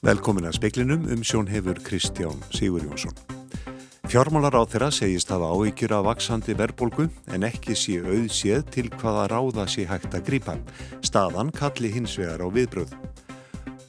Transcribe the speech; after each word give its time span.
Velkomin 0.00 0.46
að 0.48 0.54
speklinum 0.56 1.02
um 1.12 1.20
sjón 1.20 1.48
hefur 1.52 1.76
Kristján 1.84 2.38
Sigur 2.56 2.80
Jónsson. 2.86 3.12
Fjármálar 4.08 4.54
á 4.56 4.64
þeirra 4.64 4.86
segist 4.96 5.28
hafa 5.28 5.50
áhyggjur 5.52 5.92
af 5.92 6.06
vaksandi 6.06 6.54
verbolgu 6.56 7.04
en 7.28 7.44
ekki 7.44 7.76
sé 7.76 7.98
auðséð 8.00 8.62
til 8.72 8.86
hvaða 8.94 9.26
ráða 9.28 9.66
sé 9.68 9.84
hægt 9.84 10.16
að 10.16 10.24
grípa. 10.30 10.54
Staðan 11.04 11.52
kalli 11.52 11.90
hins 11.92 12.16
vegar 12.16 12.40
á 12.40 12.48
viðbröð. 12.48 12.94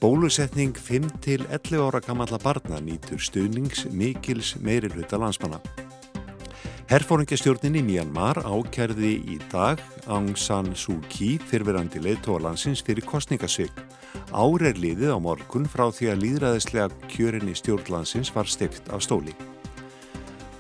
Bólusetning 0.04 0.76
5-11 0.76 1.80
ára 1.80 2.04
gamalla 2.04 2.42
barna 2.44 2.84
nýtur 2.84 3.24
stuðnings 3.24 3.86
mikils 3.96 4.58
meiri 4.60 4.92
hluta 4.92 5.16
landsmanna. 5.16 5.64
Herfóringastjórnin 6.92 7.80
í 7.80 7.86
Myanmar 7.88 8.44
ákjærði 8.44 9.16
í 9.32 9.40
dag 9.48 9.80
Aung 10.12 10.36
San 10.36 10.74
Suu 10.76 11.00
Kyi 11.08 11.38
fyrverandi 11.40 12.04
leittóalansins 12.04 12.84
fyrir 12.84 13.08
kostningasvig. 13.08 13.72
Ár 14.32 14.64
er 14.64 14.78
liðið 14.80 15.16
á 15.16 15.20
morgun 15.20 15.66
frá 15.68 15.88
því 15.92 16.12
að 16.12 16.22
líðræðislega 16.26 17.08
kjörinni 17.12 17.56
stjórnlansins 17.58 18.32
var 18.36 18.48
stegt 18.48 18.92
af 18.92 19.04
stóli. 19.04 19.36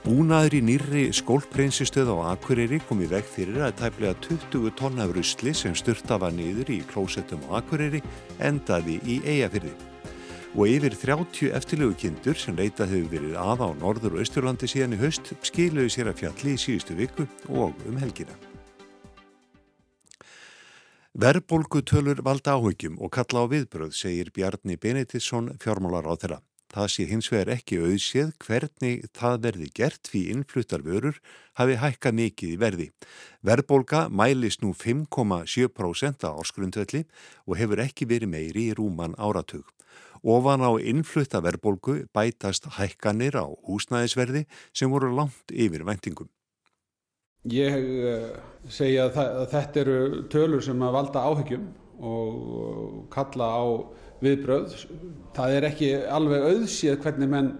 Búnaður 0.01 0.57
í 0.57 0.61
nýrri 0.65 1.03
skólpreinsistöð 1.13 2.09
á 2.17 2.33
Akureyri 2.33 2.81
kom 2.87 3.03
í 3.05 3.09
veg 3.11 3.23
fyrir 3.27 3.61
að 3.67 3.77
tæplega 3.83 4.17
20 4.25 4.73
tonna 4.79 5.05
af 5.05 5.13
rusli 5.13 5.53
sem 5.53 5.77
styrta 5.77 6.17
var 6.19 6.33
niður 6.33 6.73
í 6.73 6.81
klósettum 6.89 7.45
á 7.47 7.61
Akureyri 7.61 8.01
endaði 8.41 8.97
í 9.05 9.21
eigafyrði 9.21 9.75
og 10.51 10.67
yfir 10.67 10.95
30 10.99 11.55
eftirlegu 11.55 11.95
kindur 12.01 12.39
sem 12.39 12.57
leitað 12.57 12.95
hefur 12.97 13.11
verið 13.15 13.37
að 13.39 13.63
á 13.63 13.69
norður 13.79 14.17
og 14.17 14.25
austurlandi 14.25 14.67
síðan 14.67 14.97
í 14.97 15.03
höst 15.05 15.35
skiluðu 15.47 15.93
sér 15.93 16.11
að 16.11 16.23
fjalli 16.25 16.57
í 16.57 16.63
síðustu 16.65 16.97
viku 16.97 17.29
og 17.47 17.77
um 17.87 18.01
helgina. 18.01 18.50
Verbolgu 21.11 21.81
tölur 21.83 22.21
valda 22.23 22.53
áhugjum 22.55 22.93
og 23.03 23.11
kalla 23.11 23.43
á 23.43 23.51
viðbröð, 23.51 23.91
segir 23.91 24.29
Bjarni 24.31 24.77
Benediktsson 24.79 25.49
fjármálar 25.59 26.07
á 26.07 26.15
þeirra. 26.15 26.37
Það 26.71 26.87
sé 26.93 27.05
hins 27.09 27.27
vegar 27.27 27.51
ekki 27.57 27.81
auðséð 27.83 28.29
hvernig 28.39 29.03
það 29.11 29.35
verði 29.43 29.67
gert 29.75 30.07
fyrir 30.07 30.37
innfluttar 30.37 30.85
vörur 30.87 31.19
hafi 31.59 31.75
hækka 31.83 32.15
mikið 32.15 32.55
í 32.55 32.61
verði. 32.63 32.87
Verðbólka 33.43 34.05
mælist 34.07 34.63
nú 34.63 34.71
5,7% 34.71 36.23
á 36.23 36.31
ársgrundvelli 36.31 37.03
og 37.43 37.59
hefur 37.59 37.83
ekki 37.83 38.07
verið 38.07 38.31
meiri 38.31 38.69
í 38.71 38.75
rúman 38.79 39.19
áratug. 39.19 39.67
Ofan 40.23 40.63
á 40.63 40.71
innflutta 40.79 41.43
verðbólgu 41.43 42.05
bætast 42.15 42.71
hækkanir 42.79 43.35
á 43.35 43.51
húsnæðisverði 43.67 44.47
sem 44.71 44.87
voru 44.87 45.11
langt 45.11 45.51
yfir 45.51 45.83
vendingum. 45.83 46.31
Ég 47.49 47.73
uh, 48.05 48.27
segja 48.69 49.07
að, 49.09 49.47
þetta 49.49 49.81
eru 49.81 49.99
tölur 50.29 50.61
sem 50.61 50.83
að 50.85 50.97
valda 50.99 51.25
áhyggjum 51.25 51.63
og 52.01 53.07
kalla 53.13 53.47
á 53.49 53.63
viðbröð. 54.21 54.75
Það 55.33 55.55
er 55.57 55.67
ekki 55.71 55.89
alveg 56.05 56.45
auðsíð 56.51 56.99
hvernig 57.01 57.31
menn 57.31 57.51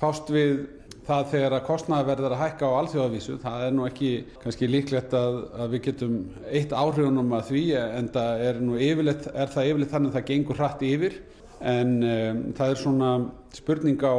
fást 0.00 0.32
við 0.32 0.64
það 1.06 1.28
þegar 1.30 1.54
að 1.54 1.66
kostnaði 1.68 2.08
verður 2.08 2.34
að 2.34 2.42
hækka 2.42 2.68
á 2.72 2.78
alþjóðavísu. 2.80 3.36
Það 3.44 3.64
er 3.66 3.76
nú 3.76 3.86
ekki 3.86 4.10
kannski 4.42 4.68
líklegt 4.70 5.14
að, 5.16 5.38
að 5.54 5.76
við 5.76 5.84
getum 5.90 6.16
eitt 6.50 6.74
áhrifunum 6.74 7.36
að 7.36 7.48
því 7.52 7.64
en 7.84 8.10
það 8.16 8.44
er, 8.48 8.60
yfirleitt, 8.88 9.30
er 9.32 9.52
það 9.54 9.70
yfirleitt 9.70 9.94
þannig 9.94 10.12
að 10.12 10.18
það 10.18 10.28
gengur 10.32 10.60
hratt 10.60 10.84
yfir 10.86 11.18
en 11.60 11.94
um, 12.00 12.42
það 12.56 12.72
er 12.72 12.80
svona 12.82 13.10
spurning 13.56 14.02
á 14.04 14.16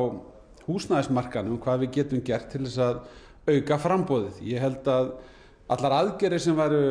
húsnæðismarkanum 0.68 1.59
hvað 1.64 1.84
við 1.84 1.94
getum 2.00 2.24
gert 2.26 2.50
til 2.54 2.64
þess 2.66 2.81
að 2.88 3.02
auka 3.48 3.80
frambóðið. 3.81 4.42
Ég 4.48 4.64
held 4.64 4.88
að 4.92 5.14
allar 5.73 5.98
aðgerið 6.02 6.44
sem 6.44 6.58
varu 6.58 6.81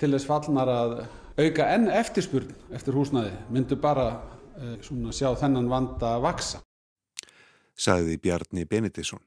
til 0.00 0.12
þess 0.14 0.28
fallnar 0.28 0.72
að 0.72 0.94
auka 1.38 1.68
enn 1.74 1.88
eftirspurn 1.92 2.52
eftir 2.74 2.96
húsnæði 2.96 3.34
myndu 3.54 3.78
bara 3.80 4.10
uh, 4.16 4.76
svona 4.84 5.14
sjá 5.14 5.30
þennan 5.38 5.70
vanda 5.70 6.16
að 6.16 6.24
vaksa. 6.26 6.62
Saði 7.78 8.18
Bjarni 8.18 8.66
Benedisson. 8.66 9.22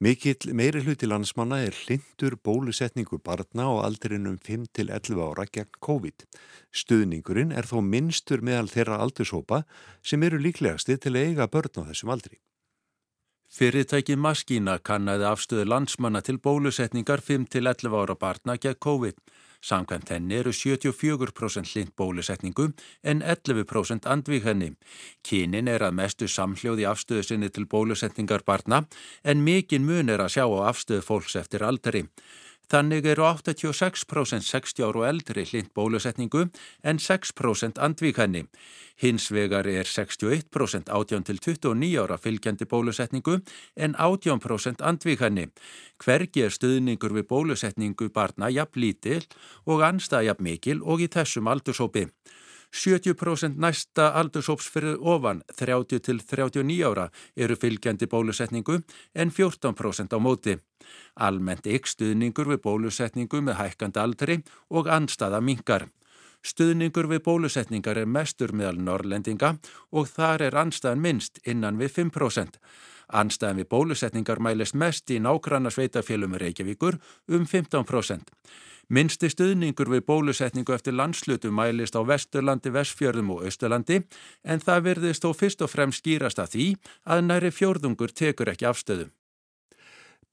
Mikill 0.00 0.54
meiri 0.56 0.80
hluti 0.80 1.04
landsmanna 1.04 1.58
er 1.60 1.74
hlindur 1.76 2.38
bólusetningu 2.40 3.18
barna 3.20 3.66
á 3.68 3.84
aldrinum 3.84 4.38
5-11 4.40 5.20
ára 5.20 5.44
gegn 5.44 5.76
COVID. 5.84 6.24
Stuðningurinn 6.72 7.52
er 7.52 7.68
þó 7.68 7.82
minnstur 7.84 8.40
meðal 8.40 8.70
þeirra 8.72 8.96
aldurshópa 9.04 9.66
sem 10.00 10.24
eru 10.24 10.40
líklegasti 10.40 10.96
til 10.96 11.12
að 11.12 11.26
eiga 11.26 11.50
börn 11.52 11.84
á 11.84 11.92
þessum 11.92 12.14
aldri. 12.16 12.40
Fyrirtæki 13.50 14.14
Maskína 14.14 14.76
kannaði 14.78 15.24
afstöðu 15.26 15.64
landsmanna 15.66 16.20
til 16.22 16.36
bólusetningar 16.38 17.18
5-11 17.26 17.96
ára 17.98 18.14
barna 18.14 18.54
gegn 18.62 18.78
COVID. 18.78 19.16
Samkvæmt 19.60 20.12
henni 20.14 20.36
eru 20.38 20.52
74% 20.54 21.72
hlind 21.72 21.90
bólusetningu 21.98 22.68
en 23.02 23.22
11% 23.22 24.06
andvík 24.06 24.46
henni. 24.46 24.70
Kínin 25.26 25.68
er 25.68 25.82
að 25.82 25.98
mestu 25.98 26.28
samhljóði 26.30 26.86
afstöðu 26.92 27.26
sinni 27.26 27.50
til 27.50 27.66
bólusetningar 27.66 28.46
barna 28.46 28.84
en 29.24 29.42
mikinn 29.42 29.84
mun 29.84 30.14
er 30.14 30.22
að 30.22 30.36
sjá 30.36 30.46
á 30.46 30.70
afstöðu 30.70 31.02
fólks 31.10 31.36
eftir 31.42 31.66
aldri. 31.66 32.06
Þannig 32.70 33.06
eru 33.10 33.24
86% 33.26 34.46
60 34.46 34.84
ára 34.86 35.00
og 35.00 35.06
eldri 35.08 35.42
hlind 35.42 35.72
bólusetningu 35.74 36.44
en 36.86 37.00
6% 37.02 37.80
andvík 37.82 38.20
henni. 38.22 38.44
Hins 39.02 39.26
vegar 39.34 39.66
er 39.66 39.88
61% 39.88 40.86
18 40.86 41.26
til 41.26 41.40
29 41.42 41.98
ára 41.98 42.18
fylgjandi 42.20 42.68
bólusetningu 42.70 43.40
en 43.74 43.96
18% 43.98 44.84
andvík 44.86 45.24
henni. 45.24 45.48
Hvergi 45.98 46.46
er 46.46 46.54
stuðningur 46.54 47.16
við 47.16 47.26
bólusetningu 47.32 48.12
barna 48.14 48.52
jafn 48.54 48.84
lítil 48.84 49.24
og 49.66 49.82
anstað 49.82 50.28
jafn 50.28 50.46
mikil 50.46 50.84
og 50.84 51.02
í 51.02 51.10
þessum 51.10 51.50
aldursópi. 51.50 52.06
70% 52.70 53.58
næsta 53.58 54.12
aldursóps 54.14 54.70
fyrir 54.70 54.98
ofan 55.00 55.42
30 55.58 56.00
til 56.00 56.20
39 56.22 56.84
ára 56.86 57.08
eru 57.36 57.56
fylgjandi 57.56 58.06
bólusetningu 58.06 58.80
en 59.14 59.30
14% 59.30 60.14
á 60.14 60.18
móti. 60.18 60.58
Almennt 61.16 61.66
ykk 61.66 61.86
stuðningur 61.86 62.52
við 62.54 62.62
bólusetningu 62.62 63.42
með 63.42 63.58
hækkandi 63.62 64.00
aldri 64.00 64.38
og 64.70 64.88
anstaða 64.88 65.40
mingar. 65.40 65.88
Stuðningur 66.46 67.10
við 67.10 67.24
bólusetningar 67.26 67.98
er 68.00 68.06
mestur 68.08 68.54
meðal 68.56 68.78
norrlendinga 68.80 69.56
og 69.92 70.08
þar 70.08 70.46
er 70.46 70.56
anstaðan 70.56 71.02
minnst 71.04 71.42
innan 71.44 71.76
við 71.76 71.98
5%. 71.98 72.56
Anstaðan 73.12 73.60
við 73.60 73.68
bólusetningar 73.74 74.38
mælist 74.38 74.78
mest 74.78 75.10
í 75.10 75.18
nákvæmna 75.18 75.72
sveitafélum 75.74 76.38
Reykjavíkur 76.38 77.00
um 77.28 77.46
15%. 77.46 78.30
Minnsti 78.90 79.28
stuðningur 79.30 79.86
við 79.86 80.00
bólusetningu 80.08 80.74
eftir 80.74 80.96
landslutu 80.98 81.52
mælist 81.54 81.94
á 81.94 82.02
Vesturlandi, 82.02 82.72
Vestfjörðum 82.74 83.28
og 83.36 83.44
Östurlandi 83.46 84.00
en 84.42 84.62
það 84.64 84.80
verðist 84.88 85.22
þó 85.22 85.30
fyrst 85.38 85.60
og 85.62 85.70
fremst 85.70 86.02
skýrast 86.02 86.40
að 86.42 86.56
því 86.56 86.64
að 87.06 87.20
næri 87.28 87.52
fjörðungur 87.54 88.10
tekur 88.10 88.50
ekki 88.50 88.66
afstöðum. 88.66 89.12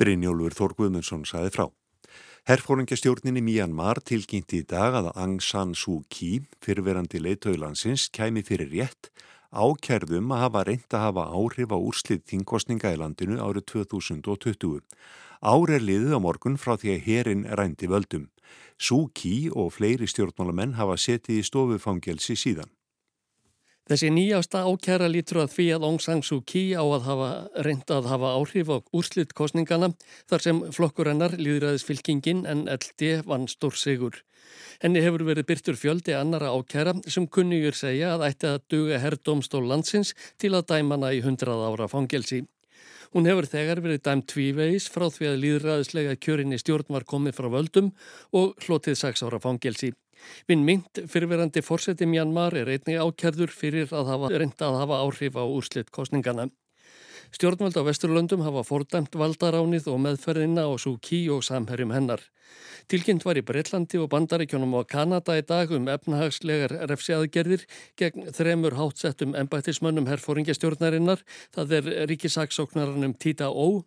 Brynjólfur 0.01 0.55
Þór 0.57 0.73
Guðmundsson 0.79 1.25
saði 1.29 1.51
frá. 1.53 1.67
Herfóringastjórninni 2.49 3.43
Myanmar 3.45 4.01
tilkynnti 4.01 4.63
í 4.63 4.65
dag 4.65 4.95
að 5.03 5.11
Aung 5.13 5.37
San 5.43 5.75
Suu 5.77 5.99
Kyi, 6.09 6.47
fyrverandi 6.63 7.21
leitauðlansins, 7.21 8.07
kæmi 8.09 8.41
fyrir 8.47 8.71
rétt 8.73 9.11
ákerðum 9.53 10.33
að 10.33 10.41
hafa 10.45 10.63
reynd 10.65 10.95
að 10.97 11.03
hafa 11.05 11.27
áhrif 11.29 11.69
á 11.69 11.77
úrslið 11.77 12.25
þingkostninga 12.29 12.95
í 12.95 12.97
landinu 13.03 13.37
árið 13.37 13.67
2020. 13.73 14.81
Ár 15.45 15.69
er 15.69 15.85
liðið 15.85 16.17
á 16.17 16.19
morgun 16.25 16.57
frá 16.57 16.73
því 16.73 16.95
að 16.95 17.05
herin 17.05 17.45
rændi 17.53 17.91
völdum. 17.91 18.25
Suu 18.77 19.09
Kyi 19.13 19.49
og 19.49 19.73
fleiri 19.77 20.07
stjórnmálamenn 20.09 20.77
hafa 20.77 20.97
setið 21.01 21.41
í 21.41 21.45
stofufangelsi 21.47 22.37
síðan. 22.37 22.69
Þessi 23.87 24.09
nýjásta 24.11 24.65
ákjæra 24.67 25.07
lítur 25.07 25.45
að 25.45 25.53
því 25.53 25.65
að 25.77 25.83
Aung 25.87 26.01
San 26.03 26.19
Suu 26.19 26.41
Kyi 26.43 26.75
á 26.75 26.83
að 26.83 27.05
hafa 27.05 27.29
reyndað 27.63 28.01
að 28.01 28.09
hafa 28.11 28.31
áhrif 28.35 28.71
á 28.75 28.77
úrslitt 28.91 29.31
kostningana 29.31 29.93
þar 30.27 30.43
sem 30.43 30.59
flokkur 30.75 31.07
hennar 31.07 31.37
líðræðis 31.39 31.87
fylkingin 31.87 32.43
en 32.51 32.65
LD 32.67 33.21
vann 33.29 33.47
stór 33.47 33.79
sigur. 33.79 34.19
Henni 34.83 34.99
hefur 35.05 35.23
verið 35.29 35.47
byrtur 35.47 35.79
fjöldi 35.79 36.17
annara 36.19 36.51
ákjæra 36.51 36.97
sem 37.07 37.29
kunnigur 37.31 37.79
segja 37.79 38.11
að 38.17 38.27
ætti 38.27 38.51
að 38.51 38.67
duga 38.75 38.99
herrdómstól 39.05 39.63
landsins 39.71 40.11
til 40.35 40.51
að 40.51 40.67
dæmana 40.73 41.15
í 41.15 41.23
hundrað 41.23 41.63
ára 41.71 41.87
fangelsi. 41.87 42.43
Hún 43.15 43.27
hefur 43.29 43.47
þegar 43.47 43.81
verið 43.83 44.03
dæmt 44.07 44.27
tvívegis 44.33 44.89
frá 44.91 45.07
því 45.13 45.29
að 45.29 45.39
líðræðislega 45.43 46.17
kjörinni 46.19 46.59
stjórn 46.59 46.91
var 46.95 47.07
komið 47.07 47.37
frá 47.37 47.47
völdum 47.53 47.93
og 48.35 48.57
hlotið 48.65 48.99
6 48.99 49.25
ára 49.27 49.39
fangelsi. 49.43 49.93
Vinn 50.49 50.65
mynd 50.67 51.03
fyrirverandi 51.11 51.61
fórseti 51.63 52.07
Mjanmar 52.09 52.55
er 52.57 52.71
einnig 52.73 52.99
ákjærður 52.99 53.53
fyrir 53.53 53.91
að 53.93 54.11
hafa 54.11 54.31
reynda 54.33 54.71
að 54.71 54.79
hafa 54.81 55.01
áhrif 55.05 55.37
á 55.39 55.43
úrslitt 55.45 55.93
kostningana. 55.93 56.49
Stjórnvald 57.35 57.75
á 57.75 57.83
Vesturlöndum 57.83 58.41
hafa 58.45 58.63
fordæmt 58.63 59.15
valdaránið 59.19 59.89
og 59.91 59.99
meðferðina 60.05 60.63
á 60.63 60.71
Súki 60.79 61.27
og 61.33 61.43
samherjum 61.43 61.91
hennar. 61.91 62.23
Tilkynnt 62.87 63.25
var 63.27 63.35
í 63.35 63.43
Breitlandi 63.43 63.99
og 63.99 64.07
Bandaríkjónum 64.13 64.77
og 64.79 64.87
Kanada 64.87 65.35
í 65.35 65.43
dag 65.43 65.73
um 65.75 65.89
efnahagslegar 65.91 66.73
refsiaðgerðir 66.87 67.65
gegn 67.99 68.31
þremur 68.31 68.77
hátsettum 68.79 69.35
embættismönnum 69.35 70.07
herfóringastjórnarinnar. 70.07 71.25
Það 71.51 71.75
er 71.81 71.91
ríkisaksóknarannum 72.13 73.17
Tita 73.19 73.51
Ó, 73.51 73.83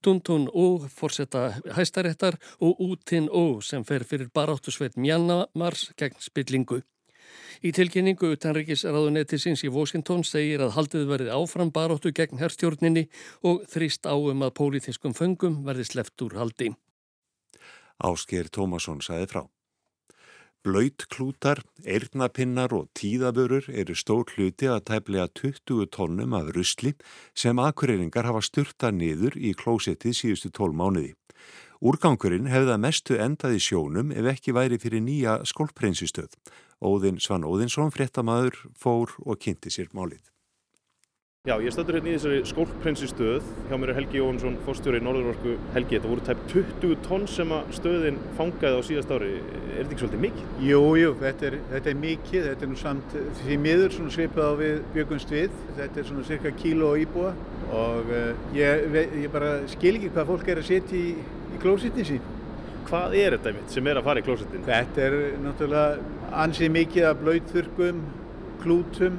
Tuntun 0.00 0.46
Ó, 0.54 0.86
fórsetta 0.86 1.48
hæstaréttar 1.74 2.38
og 2.62 2.78
Útin 2.78 3.26
Ó 3.26 3.58
sem 3.60 3.82
fer 3.82 4.06
fyrir 4.06 4.30
baráttusveit 4.30 4.94
Mjannamars 4.94 5.90
gegn 5.98 6.22
spillingu. 6.22 6.84
Í 7.62 7.72
tilkynningu 7.76 8.32
utanrikisraðunettisins 8.34 9.64
í 9.66 9.72
Washington 9.72 10.24
segir 10.26 10.64
að 10.64 10.74
haldið 10.78 11.08
verið 11.10 11.32
áfram 11.36 11.72
baróttu 11.74 12.14
gegn 12.16 12.40
herrstjórninni 12.42 13.06
og 13.46 13.62
þrýst 13.70 14.08
áum 14.08 14.42
að 14.46 14.54
pólitískum 14.58 15.14
föngum 15.14 15.62
verði 15.66 15.86
sleppt 15.90 16.26
úr 16.26 16.38
haldi. 16.40 16.72
Ásker 18.02 18.50
Tómasson 18.50 19.02
saði 19.04 19.28
frá. 19.30 19.44
Blöytklútar, 20.64 21.60
eirnapinnar 21.84 22.72
og 22.72 22.86
tíðabörur 22.96 23.66
eru 23.68 23.92
stór 23.92 24.30
hluti 24.32 24.70
að 24.72 24.86
tæplega 24.88 25.26
20 25.36 25.90
tónnum 25.92 26.32
af 26.38 26.48
rusli 26.56 26.94
sem 27.36 27.60
akureyringar 27.60 28.24
hafa 28.24 28.40
styrta 28.40 28.88
niður 28.88 29.36
í 29.36 29.52
klósettið 29.52 30.16
síðustu 30.16 30.50
tól 30.56 30.72
mánuði. 30.72 31.12
Úrgangurinn 31.84 32.48
hefða 32.48 32.78
mestu 32.80 33.18
endað 33.20 33.58
í 33.58 33.60
sjónum 33.60 34.12
ef 34.16 34.30
ekki 34.30 34.54
væri 34.56 34.78
fyrir 34.80 35.04
nýja 35.04 35.42
skólpreinsistöð. 35.44 36.30
Óðinn 36.84 37.18
Svan 37.22 37.48
Óðinsson, 37.48 37.92
fréttamaður, 37.94 38.60
fór 38.76 39.16
og 39.24 39.40
kynnti 39.40 39.72
sér 39.72 39.88
málið. 39.96 40.22
Já, 41.44 41.58
ég 41.60 41.74
stöndur 41.74 41.98
hérna 41.98 42.08
í 42.08 42.12
þessari 42.14 42.44
skólpreinsistöð. 42.48 43.48
Hjá 43.68 43.74
mér 43.76 43.90
er 43.92 43.98
Helgi 43.98 44.16
Jóhansson, 44.16 44.54
fórstjóri 44.64 44.96
í 44.96 45.04
Norðurvorku. 45.04 45.58
Helgi, 45.74 45.98
þetta 45.98 46.08
voru 46.08 46.22
tæp 46.24 46.44
20 46.48 46.94
tonn 47.04 47.26
sem 47.28 47.50
að 47.52 47.74
stöðin 47.76 48.20
fangaði 48.38 48.78
á 48.80 48.82
síðast 48.88 49.12
ári. 49.12 49.28
Er 49.34 49.74
þetta 49.74 49.84
ekki 49.84 49.98
svolítið 50.00 50.22
mikið? 50.22 50.46
Jú, 50.64 50.78
jú, 50.96 51.10
þetta 51.20 51.46
er, 51.50 51.56
þetta 51.74 51.92
er 51.92 51.98
mikið. 52.00 52.48
Þetta 52.48 52.64
er 52.64 52.72
nú 52.72 52.80
samt 52.80 53.18
því 53.42 53.58
miður 53.66 53.98
svipað 54.16 54.48
á 54.48 54.54
við 54.62 54.80
bjögunst 54.96 55.34
við. 55.36 55.58
Þetta 55.82 56.00
er 56.00 56.08
svona 56.08 56.24
cirka 56.30 56.54
kíló 56.62 56.94
íbúa 57.04 57.34
og 57.82 58.08
uh, 58.08 58.48
ég, 58.56 58.88
ég 59.26 59.28
bara 59.36 59.52
skil 59.74 59.98
ekki 59.98 60.14
hvað 60.16 60.32
fólk 60.32 60.48
er 60.48 60.64
að 60.64 60.70
setja 60.70 60.96
í, 60.96 61.12
í 61.52 61.60
klósittin 61.60 62.08
sín. 62.14 62.32
Hvað 62.84 63.16
er 63.18 63.36
þetta 63.36 63.54
mitt 63.56 63.72
sem 63.72 63.88
er 63.88 64.00
að 64.00 64.06
fara 64.08 64.20
í 64.20 64.26
klósittin? 64.26 64.66
Þetta 64.66 65.06
er 65.06 65.16
náttúrulega 65.40 66.34
ansið 66.44 66.74
mikið 66.74 67.08
af 67.08 67.22
blöytþurkum, 67.22 68.02
klútum, 68.62 69.18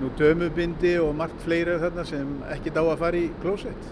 nú 0.00 0.10
dömubindi 0.18 0.96
og 1.02 1.14
margt 1.18 1.40
fleira 1.44 1.78
þarna 1.82 2.04
sem 2.08 2.36
ekki 2.54 2.72
dá 2.74 2.82
að 2.82 3.00
fara 3.04 3.20
í 3.20 3.30
klósett. 3.44 3.88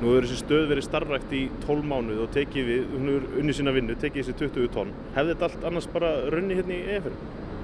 Nú 0.00 0.14
hefur 0.14 0.24
þessi 0.24 0.40
stöð 0.40 0.70
verið 0.70 0.86
starrakt 0.86 1.32
í 1.36 1.42
12 1.66 1.90
mánuð 1.90 2.22
og 2.24 2.32
tekið 2.32 2.70
við, 2.70 2.94
unni 3.42 3.56
sína 3.56 3.74
vinnu, 3.76 3.98
tekið 4.00 4.30
þessi 4.30 4.38
20 4.46 4.72
tonn. 4.76 4.94
Hefði 5.16 5.34
þetta 5.34 5.48
allt 5.50 5.66
annars 5.68 5.88
bara 5.92 6.14
runni 6.32 6.56
hérna 6.56 6.76
í 6.76 6.96
EFR? 6.96 7.18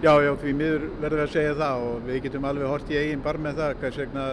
Já, 0.05 0.13
já, 0.21 0.35
því 0.43 0.53
miður 0.59 0.83
verður 1.01 1.23
að 1.23 1.33
segja 1.33 1.57
það 1.57 1.87
og 1.87 2.03
við 2.05 2.19
getum 2.27 2.47
alveg 2.51 2.69
hort 2.69 2.91
í 2.93 2.99
eigin 3.01 3.23
bar 3.25 3.39
með 3.41 3.63
það, 3.63 3.87
vegna 3.97 4.27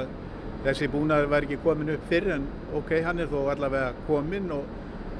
þessi 0.63 0.89
búnaður 0.91 1.29
var 1.31 1.45
ekki 1.47 1.59
komin 1.63 1.93
upp 1.93 2.03
fyrr 2.09 2.33
en 2.37 2.47
ok, 2.75 2.91
hann 3.05 3.23
er 3.23 3.31
þó 3.31 3.39
allavega 3.53 3.93
komin 4.07 4.51
og, 4.55 4.67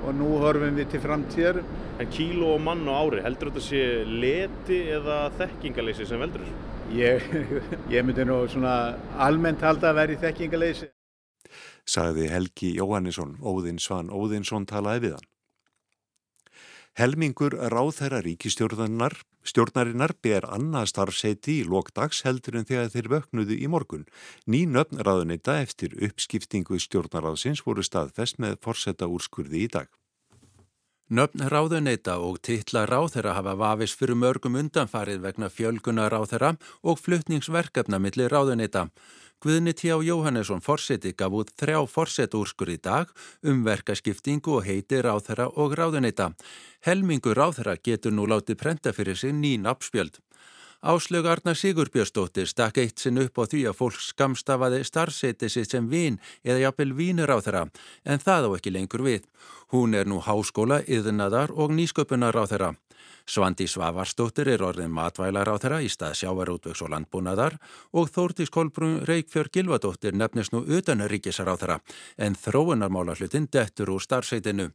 og 0.04 0.16
nú 0.20 0.32
horfum 0.44 0.80
við 0.80 0.92
til 0.94 1.04
framtíðar. 1.04 1.62
En 2.00 2.10
kíló 2.14 2.56
og 2.56 2.64
mann 2.66 2.88
á 2.90 2.94
ári, 3.00 3.22
heldur 3.26 3.52
þetta 3.52 3.66
sé 3.68 3.84
leti 4.08 4.82
eða 4.96 5.20
þekkingaleysi 5.40 6.10
sem 6.10 6.22
veldur 6.22 6.44
þessu? 6.44 6.60
Ég, 6.98 7.30
ég 7.96 8.06
myndi 8.06 8.26
nú 8.28 8.42
svona 8.52 8.98
almennt 9.24 9.64
halda 9.64 9.94
að 9.94 10.02
vera 10.02 10.16
í 10.18 10.22
þekkingaleysi 10.26 10.92
sagði 11.84 12.30
Helgi 12.32 12.74
Jóhannesson, 12.78 13.38
Óðinn 13.44 13.80
Svan 13.82 14.12
Óðinsson 14.14 14.68
talaði 14.70 15.08
við 15.08 15.16
hann. 15.18 15.30
Helmingur 16.94 17.56
ráðherra 17.74 18.20
ríkistjórnarinnar 18.22 19.16
stjórnarinnar 19.42 20.14
ber 20.22 20.46
annað 20.46 20.92
starfseiti 20.92 21.56
í 21.62 21.66
lokdags 21.66 22.22
heldur 22.28 22.60
en 22.60 22.68
þegar 22.70 22.92
þeir 22.94 23.10
vöknuðu 23.16 23.58
í 23.58 23.70
morgun. 23.72 24.06
Ný 24.46 24.68
nöfn 24.70 25.02
ráðunita 25.02 25.58
eftir 25.64 25.96
uppskiptingu 25.98 26.78
stjórnaráðsins 26.78 27.64
voru 27.66 27.82
staðfest 27.82 28.38
með 28.38 28.60
forsetta 28.62 29.10
úrskurði 29.10 29.66
í 29.66 29.72
dag. 29.74 29.90
Nöfn 31.14 31.44
ráðuneyta 31.52 32.20
og 32.24 32.40
titla 32.46 32.86
ráðherra 32.90 33.34
hafa 33.38 33.58
vafis 33.60 33.98
fyrir 33.98 34.16
mörgum 34.18 34.56
undanfarið 34.62 35.26
vegna 35.26 35.50
fjölguna 35.50 36.08
ráðherra 36.14 36.54
og 36.82 37.02
fluttningsverkefna 37.02 38.00
millir 38.00 38.32
ráðuneyta. 38.32 38.88
Guðni 39.44 39.74
T. 39.76 39.90
Jóhannesson 39.92 40.62
forseti 40.64 41.12
gaf 41.20 41.34
út 41.36 41.50
þrjá 41.60 41.82
forsetúrskur 41.92 42.70
í 42.72 42.78
dag 42.80 43.10
um 43.44 43.66
verkaskiptingu 43.66 44.54
og 44.56 44.64
heiti 44.64 45.02
ráðherra 45.04 45.50
og 45.60 45.74
ráðuneyta. 45.76 46.30
Helmingu 46.88 47.34
ráðherra 47.36 47.74
getur 47.76 48.16
nú 48.16 48.24
látið 48.24 48.62
prenta 48.62 48.94
fyrir 48.96 49.20
sig 49.20 49.36
ný 49.36 49.58
nafnspjöld. 49.60 50.22
Áslög 50.80 51.28
Arna 51.28 51.52
Sigurbjörnsdóttir 51.60 52.48
stakk 52.48 52.80
eitt 52.80 53.04
sinn 53.04 53.20
upp 53.20 53.36
á 53.36 53.44
því 53.44 53.66
að 53.68 53.78
fólk 53.82 54.00
skamstafaði 54.00 54.80
starfseti 54.88 55.52
sitt 55.52 55.76
sem 55.76 55.92
vín 55.92 56.22
eða 56.44 56.64
jafnvel 56.64 56.96
vínur 56.96 57.36
á 57.36 57.44
þeirra, 57.44 57.68
en 58.08 58.24
það 58.24 58.48
á 58.48 58.50
ekki 58.56 58.72
lengur 58.72 59.04
við. 59.04 59.28
Hún 59.76 59.92
er 59.92 60.08
nú 60.08 60.24
háskóla, 60.24 60.80
yðnaðar 60.88 61.52
og 61.52 61.76
nýsköpunar 61.76 62.36
á 62.40 62.44
þeirra. 62.48 62.72
Svandi 63.24 63.70
Svavarstóttir 63.72 64.50
er 64.52 64.62
orðin 64.68 64.92
matvælar 64.92 65.48
á 65.48 65.56
þeirra 65.56 65.78
í 65.80 65.88
stað 65.88 66.18
sjávarútvegs 66.20 66.82
og 66.84 66.90
landbúnaðar 66.92 67.56
og 67.96 68.10
Þórtís 68.12 68.52
Kolbrún 68.52 68.98
Reykjörg 69.08 69.54
Gilvadóttir 69.56 70.18
nefnist 70.20 70.52
nú 70.52 70.60
utanríkisar 70.68 71.48
á 71.48 71.56
þeirra 71.56 71.78
en 72.20 72.36
þróunarmála 72.36 73.16
hlutin 73.16 73.48
dettur 73.48 73.94
úr 73.96 74.04
starfseitinu. 74.04 74.68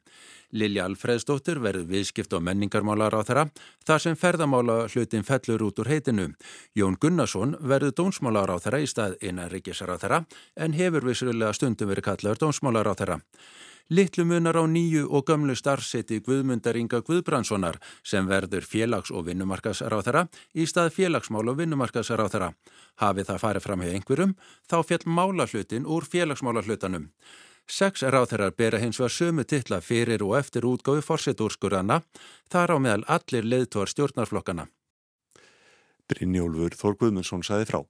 Lilja 0.56 0.88
Alfredsdóttir 0.88 1.60
verður 1.60 1.90
viðskipt 1.92 2.32
og 2.32 2.46
menningarmálar 2.48 3.12
á 3.12 3.20
þeirra 3.20 3.46
þar 3.84 4.04
sem 4.06 4.16
ferðamála 4.16 4.80
hlutin 4.88 5.28
fellur 5.28 5.68
út 5.68 5.84
úr 5.84 5.92
heitinu. 5.92 6.30
Jón 6.72 6.96
Gunnarsson 6.96 7.58
verður 7.60 7.98
dónsmálar 8.00 8.48
á 8.48 8.56
þeirra 8.56 8.80
í 8.80 8.88
stað 8.88 9.20
innanríkisar 9.20 9.92
á 9.92 10.00
þeirra 10.00 10.24
en 10.56 10.72
hefur 10.72 11.04
vissulega 11.04 11.52
stundum 11.52 11.92
verið 11.92 12.08
kallaður 12.08 12.46
dónsmálar 12.46 12.88
á 12.88 12.94
þeirra. 12.96 13.20
Littlu 13.88 14.24
munar 14.28 14.56
á 14.60 14.64
nýju 14.68 15.06
og 15.08 15.24
gömlu 15.24 15.54
starfseti 15.56 16.20
Guðmundaringa 16.20 17.00
Guðbrandssonar 17.00 17.78
sem 18.04 18.26
verður 18.28 18.66
félags- 18.68 19.10
og 19.10 19.24
vinnumarkasráþara 19.30 20.26
í 20.52 20.66
stað 20.68 20.92
félagsmál 20.92 21.48
og 21.48 21.56
vinnumarkasráþara. 21.56 22.52
Hafið 23.00 23.30
það 23.30 23.42
farið 23.44 23.64
fram 23.64 23.80
hjá 23.80 23.92
einhverjum, 23.96 24.34
þá 24.68 24.76
fjall 24.84 25.06
málahlutin 25.06 25.88
úr 25.88 26.04
félagsmálahlutanum. 26.04 27.08
Seks 27.68 28.02
ráþarar 28.02 28.52
bera 28.56 28.78
hins 28.78 29.00
vegar 29.00 29.12
sömu 29.12 29.44
titla 29.44 29.80
fyrir 29.80 30.22
og 30.22 30.36
eftir 30.36 30.68
útgáfi 30.68 31.00
fórsetúrskurðana, 31.04 32.02
þar 32.52 32.72
á 32.72 32.76
meðal 32.76 33.04
allir 33.08 33.44
leðtvar 33.44 33.88
stjórnarflokkana. 33.88 34.68
Brynjólfur 36.08 36.76
Þór 36.76 36.96
Guðmundsson 36.96 37.44
saði 37.44 37.68
frá. 37.68 37.80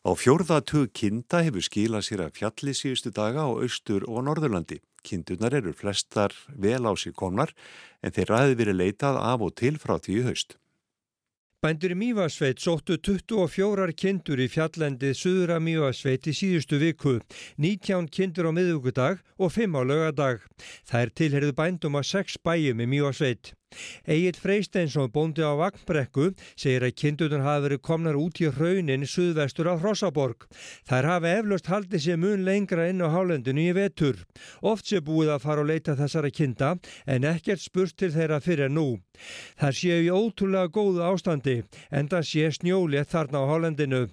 Á 0.00 0.16
fjórðatug 0.16 0.94
kinda 0.96 1.42
hefur 1.44 1.60
skilað 1.60 2.06
sér 2.06 2.22
að 2.24 2.38
fjalli 2.38 2.72
síðustu 2.72 3.10
daga 3.12 3.44
á 3.44 3.52
austur 3.52 4.06
og 4.08 4.24
norðurlandi. 4.24 4.78
Kindunar 5.04 5.52
eru 5.58 5.74
flestar 5.76 6.32
vel 6.56 6.88
á 6.88 6.92
sig 6.96 7.12
komnar 7.12 7.52
en 8.00 8.14
þeirra 8.16 8.46
hefði 8.46 8.56
verið 8.62 8.80
leitað 8.80 9.20
af 9.20 9.44
og 9.44 9.52
til 9.60 9.76
frá 9.76 9.98
því 10.00 10.22
haust. 10.24 10.56
Bændur 11.60 11.92
í 11.92 11.98
Mývasveit 12.00 12.56
sóttu 12.64 12.96
24 12.96 13.92
kindur 13.92 14.40
í 14.40 14.48
fjallendið 14.48 15.12
Suðra 15.20 15.58
Mývasveit 15.60 16.24
í 16.24 16.32
síðustu 16.32 16.80
viku, 16.80 17.18
19 17.60 18.08
kindur 18.08 18.48
á 18.48 18.52
miðugudag 18.56 19.20
og 19.36 19.52
5 19.52 19.76
á 19.76 19.82
lögadag. 19.84 20.40
Það 20.88 21.04
er 21.04 21.12
tilherðu 21.20 21.56
bændum 21.60 22.00
að 22.00 22.08
6 22.16 22.40
bæjum 22.40 22.80
í 22.80 22.88
Mývasveit. 22.96 23.52
Egil 24.10 24.34
Freisteinsson 24.34 25.10
bóndi 25.14 25.44
á 25.46 25.54
Vagnbrekku 25.54 26.30
segir 26.58 26.82
að 26.86 26.96
kindunum 27.02 27.44
hafi 27.46 27.64
verið 27.66 27.82
komnar 27.86 28.18
út 28.18 28.40
í 28.42 28.50
raunin 28.50 29.06
suðvestur 29.06 29.70
af 29.70 29.84
Hrossaborg. 29.84 30.46
Þær 30.90 31.08
hafi 31.12 31.32
eflaust 31.36 31.70
haldið 31.70 32.04
sér 32.06 32.20
mun 32.20 32.44
lengra 32.48 32.88
inn 32.90 33.04
á 33.04 33.08
hálendinu 33.14 33.68
í 33.70 33.76
vetur. 33.76 34.24
Oft 34.60 34.90
sé 34.90 35.02
búið 35.04 35.34
að 35.36 35.44
fara 35.46 35.64
og 35.64 35.70
leita 35.70 35.96
þessara 35.98 36.34
kinda 36.34 36.76
en 37.06 37.28
ekkert 37.30 37.62
spurt 37.62 37.96
til 37.96 38.12
þeirra 38.14 38.40
fyrir 38.42 38.72
nú. 38.74 38.88
Það 39.60 39.76
séu 39.82 40.00
í 40.02 40.10
ótrúlega 40.10 40.72
góðu 40.74 41.04
ástandi 41.06 41.60
en 41.90 42.08
það 42.10 42.26
sé 42.32 42.50
snjólið 42.58 43.12
þarna 43.14 43.44
á 43.44 43.50
hálendinu. 43.54 44.08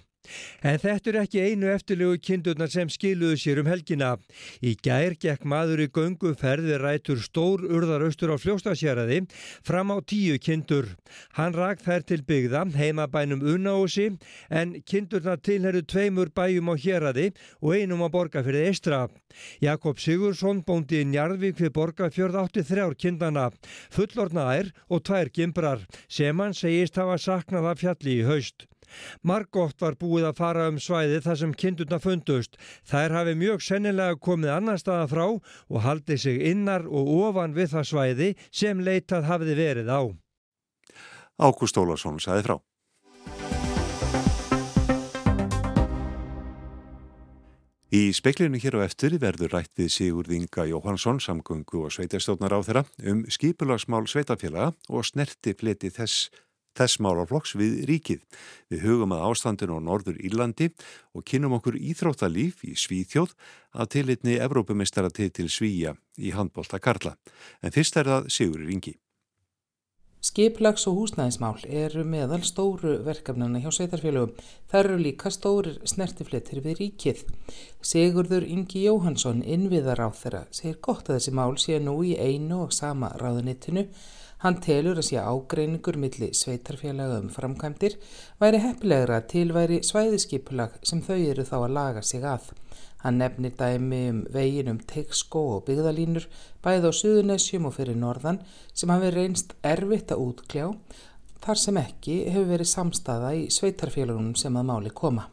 En 0.62 0.78
þetta 0.82 1.10
er 1.10 1.18
ekki 1.22 1.42
einu 1.42 1.68
eftirlegu 1.72 2.18
kindurnar 2.28 2.70
sem 2.72 2.90
skiluðu 2.92 3.38
sér 3.40 3.60
um 3.62 3.70
helgina. 3.70 4.10
Í 4.60 4.74
gær 4.84 5.16
gekk 5.20 5.46
maður 5.48 5.84
í 5.84 5.88
gönguferði 5.94 6.78
rætur 6.82 7.22
stór 7.22 7.64
urðaraustur 7.64 8.34
á 8.34 8.36
fljóstasjæraði 8.42 9.22
fram 9.66 9.94
á 9.94 9.96
tíu 10.02 10.38
kindur. 10.42 10.90
Hann 11.38 11.56
rak 11.56 11.82
þær 11.84 12.06
til 12.08 12.20
byggða 12.28 12.66
heimabænum 12.76 13.44
Unaósi 13.54 14.10
en 14.50 14.76
kindurnar 14.84 15.40
tilherru 15.40 15.84
tveimur 15.86 16.32
bæjum 16.34 16.72
á 16.72 16.74
hjeraði 16.76 17.30
og 17.62 17.76
einum 17.78 18.04
á 18.04 18.08
borgarfyrði 18.12 18.66
Eistra. 18.68 19.06
Jakob 19.62 20.00
Sigursson 20.02 20.64
bóndi 20.66 21.02
í 21.02 21.08
Njarðvík 21.08 21.60
við 21.62 21.74
borgarfjörð 21.76 22.40
átti 22.42 22.64
þrjár 22.66 22.96
kindana, 22.98 23.50
fullorna 23.94 24.48
ær 24.58 24.72
og 24.88 25.04
tvær 25.06 25.30
gimbrar 25.32 25.86
sem 26.08 26.42
hann 26.42 26.56
segist 26.56 26.98
hafa 26.98 27.18
saknað 27.22 27.72
af 27.72 27.84
fjalli 27.84 28.18
í 28.18 28.26
haust. 28.26 28.67
Margótt 29.22 29.80
var 29.80 29.98
búið 30.00 30.28
að 30.30 30.38
fara 30.42 30.68
um 30.70 30.78
svæði 30.82 31.20
þar 31.24 31.40
sem 31.42 31.54
kindurna 31.54 31.98
fundust. 32.02 32.56
Þær 32.88 33.16
hafi 33.18 33.34
mjög 33.38 33.64
sennilega 33.64 34.20
komið 34.20 34.54
annar 34.54 34.80
staða 34.80 35.08
frá 35.10 35.26
og 35.28 35.82
haldið 35.84 36.24
sig 36.24 36.40
innar 36.52 36.86
og 36.86 37.12
ofan 37.28 37.56
við 37.56 37.74
það 37.74 37.90
svæði 37.92 38.30
sem 38.50 38.80
leitað 38.80 39.28
hafiði 39.28 39.58
verið 39.58 39.92
á. 39.92 40.02
Ágúst 41.38 41.78
Ólarsson 41.78 42.18
sagði 42.22 42.48
frá. 42.48 42.58
Í 47.88 48.10
speklinu 48.12 48.58
hér 48.60 48.74
á 48.76 48.84
eftir 48.84 49.14
verður 49.16 49.54
rætt 49.56 49.72
við 49.80 49.88
Sigurð 49.94 50.34
Inga 50.36 50.66
Jóhansson, 50.68 51.22
samgöngu 51.24 51.86
og 51.86 51.94
sveitastjónar 51.94 52.52
á 52.52 52.60
þeirra 52.60 52.82
um 53.08 53.22
skipulagsmál 53.32 54.04
sveitafélaga 54.04 54.74
og 54.92 55.06
snerti 55.08 55.54
fleti 55.56 55.88
þess 55.88 56.28
þess 56.76 57.00
málaflokks 57.04 57.56
við 57.58 57.82
ríkið. 57.88 58.22
Við 58.68 58.84
hugum 58.84 59.14
að 59.16 59.24
ástandinu 59.30 59.78
á 59.78 59.86
Norður 59.86 60.20
Írlandi 60.20 60.70
og 61.16 61.24
kynum 61.24 61.56
okkur 61.58 61.78
íþróttalíf 61.80 62.64
í 62.68 62.76
Svíþjóð 62.78 63.34
að 63.78 63.92
tilitni 63.96 64.38
Evrópumistara 64.42 65.10
til 65.10 65.30
til 65.30 65.48
Svíja 65.52 65.96
í 66.18 66.34
handbólta 66.36 66.80
Karla. 66.82 67.16
En 67.62 67.74
fyrst 67.74 67.96
er 67.96 68.10
það 68.10 68.32
Sigur 68.32 68.66
Ringi. 68.66 68.98
Skiplags 70.28 70.84
og 70.90 70.98
húsnæðismál 70.98 71.62
eru 71.72 72.02
meðal 72.04 72.42
stóru 72.44 72.98
verkefnana 73.06 73.62
hjá 73.62 73.70
sveitarfélögum. 73.72 74.34
Það 74.68 74.82
eru 74.82 74.98
líka 75.00 75.30
stórir 75.32 75.78
snertifletir 75.88 76.60
við 76.66 76.82
ríkið. 76.82 77.22
Sigurður 77.80 78.44
Ingi 78.44 78.82
Jóhansson, 78.84 79.40
innviðar 79.40 80.02
á 80.04 80.08
þeirra, 80.12 80.42
segir 80.52 80.76
gott 80.84 81.08
að 81.08 81.16
þessi 81.16 81.34
mál 81.38 81.56
sé 81.62 81.78
nú 81.80 81.96
í 82.04 82.12
einu 82.20 82.60
og 82.66 82.76
sama 82.76 83.14
ráðunittinu. 83.22 83.86
Hann 84.44 84.60
telur 84.62 85.00
að 85.00 85.08
sé 85.08 85.16
ágreiningur 85.18 85.96
milli 85.98 86.28
sveitarfélaga 86.36 87.22
um 87.22 87.32
framkvæmdir, 87.32 87.96
væri 88.38 88.60
heppilegra 88.66 89.22
til 89.32 89.48
væri 89.56 89.80
svæðiskipulag 89.86 90.76
sem 90.84 91.00
þau 91.08 91.16
eru 91.16 91.48
þá 91.48 91.56
að 91.62 91.74
laga 91.80 92.04
sig 92.04 92.28
að. 92.36 92.52
Hann 93.04 93.20
nefnir 93.22 93.54
dæmi 93.54 94.00
um 94.10 94.22
vegin 94.34 94.72
um 94.72 94.78
teikskó 94.90 95.44
og 95.56 95.66
byggðalínur 95.68 96.26
bæði 96.64 96.90
á 96.90 96.92
Suðunessjum 96.98 97.68
og 97.68 97.76
fyrir 97.76 97.98
norðan 97.98 98.40
sem 98.74 98.90
hafi 98.90 99.12
reynst 99.14 99.54
erfitt 99.62 100.10
að 100.14 100.24
útkljá 100.24 100.72
þar 101.44 101.60
sem 101.62 101.78
ekki 101.78 102.16
hefur 102.26 102.48
verið 102.50 102.70
samstaða 102.72 103.34
í 103.38 103.44
sveitarfélagunum 103.54 104.34
sem 104.36 104.56
að 104.58 104.66
máli 104.72 104.90
koma. 104.90 105.28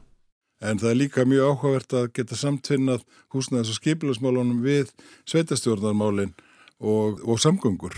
En 0.62 0.79
það 0.79 0.91
er 0.91 1.00
líka 1.00 1.25
mjög 1.27 1.50
áhugavert 1.50 1.95
að 1.98 2.12
geta 2.15 2.38
samtvinnað 2.39 3.01
húsnæðis 3.34 3.74
og 3.74 3.79
skipilagsmálunum 3.79 4.62
við 4.63 4.93
sveitarstjórnarmálinn 5.27 6.31
og, 6.79 7.19
og 7.25 7.41
samgöngur 7.41 7.98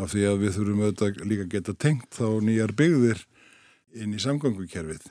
af 0.00 0.14
því 0.14 0.24
að 0.30 0.40
við 0.42 0.56
þurfum 0.56 0.82
auðvitað 0.86 1.22
líka 1.28 1.48
geta 1.52 1.76
tengt 1.76 2.08
þá 2.16 2.26
nýjar 2.42 2.74
byggðir 2.76 3.22
inn 4.00 4.16
í 4.16 4.22
samgöngukerfið 4.24 5.10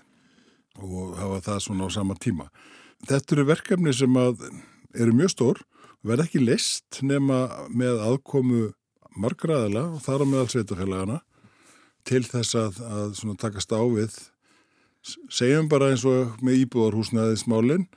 og 0.81 1.17
hafa 1.20 1.41
það 1.46 1.63
svona 1.67 1.88
á 1.88 1.89
sama 1.93 2.17
tíma. 2.17 2.50
Þetta 3.10 3.36
eru 3.36 3.48
verkefni 3.50 3.93
sem 3.96 4.17
eru 4.17 5.15
mjög 5.15 5.31
stór, 5.34 5.62
verð 6.05 6.25
ekki 6.27 6.41
list 6.43 7.01
nema 7.05 7.67
með 7.70 8.01
aðkomu 8.05 8.62
margraðala 9.17 9.88
og 9.96 10.03
þar 10.05 10.24
á 10.24 10.25
meðal 10.29 10.51
sveitafélagana 10.53 11.17
til 12.08 12.22
þess 12.25 12.58
að, 12.58 12.79
að 12.81 13.34
takast 13.41 13.74
á 13.74 13.81
við. 13.89 14.13
Segjum 15.34 15.70
bara 15.70 15.91
eins 15.91 16.05
og 16.05 16.38
með 16.46 16.65
íbúðarhúsnaðismálinn, 16.67 17.88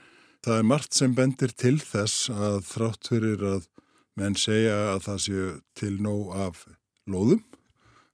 það 0.45 0.61
er 0.61 0.69
margt 0.73 0.97
sem 0.97 1.17
bendir 1.17 1.53
til 1.53 1.77
þess 1.81 2.31
að 2.33 2.63
þrátt 2.71 3.13
fyrir 3.13 3.45
að 3.49 3.69
menn 4.17 4.37
segja 4.39 4.77
að 4.95 5.03
það 5.09 5.23
séu 5.27 5.49
til 5.77 5.95
nóg 6.01 6.33
af 6.47 6.65
lóðum, 7.11 7.43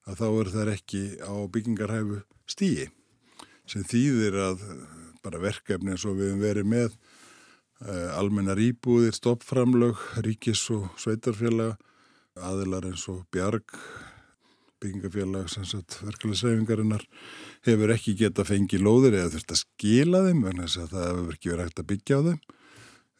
að 0.09 0.23
þá 0.23 0.26
er 0.30 0.54
það 0.56 0.73
ekki 0.75 1.04
á 1.23 1.35
byggingarhæfu 1.54 2.23
stíi 2.50 2.88
sem 3.70 3.85
þýðir 3.87 4.38
að 4.42 4.64
bara 5.24 5.40
verkefni 5.42 5.94
eins 5.94 6.06
og 6.08 6.18
við 6.18 6.30
hefum 6.30 6.44
verið 6.44 6.68
með 6.70 6.94
uh, 7.86 8.18
almennar 8.18 8.60
íbúðir, 8.60 9.14
stoppframlög, 9.16 10.00
ríkis 10.26 10.62
og 10.74 10.88
sveitarfélag, 11.00 11.76
aðilar 12.40 12.86
eins 12.88 13.06
og 13.12 13.24
bjarg, 13.34 13.76
byggingafélag, 14.80 15.50
verkefælisreifingarinnar 16.06 17.04
hefur 17.68 17.92
ekki 17.92 18.16
geta 18.16 18.46
fengið 18.48 18.86
lóðir 18.86 19.18
eða 19.18 19.34
þurft 19.34 19.54
að 19.54 19.62
skila 19.64 20.24
þeim, 20.28 20.46
það 20.46 20.96
hefur 21.10 21.36
ekki 21.36 21.52
verið 21.52 21.66
hægt 21.66 21.82
að 21.82 21.90
byggja 21.92 22.20
á 22.20 22.22
þeim. 22.30 22.40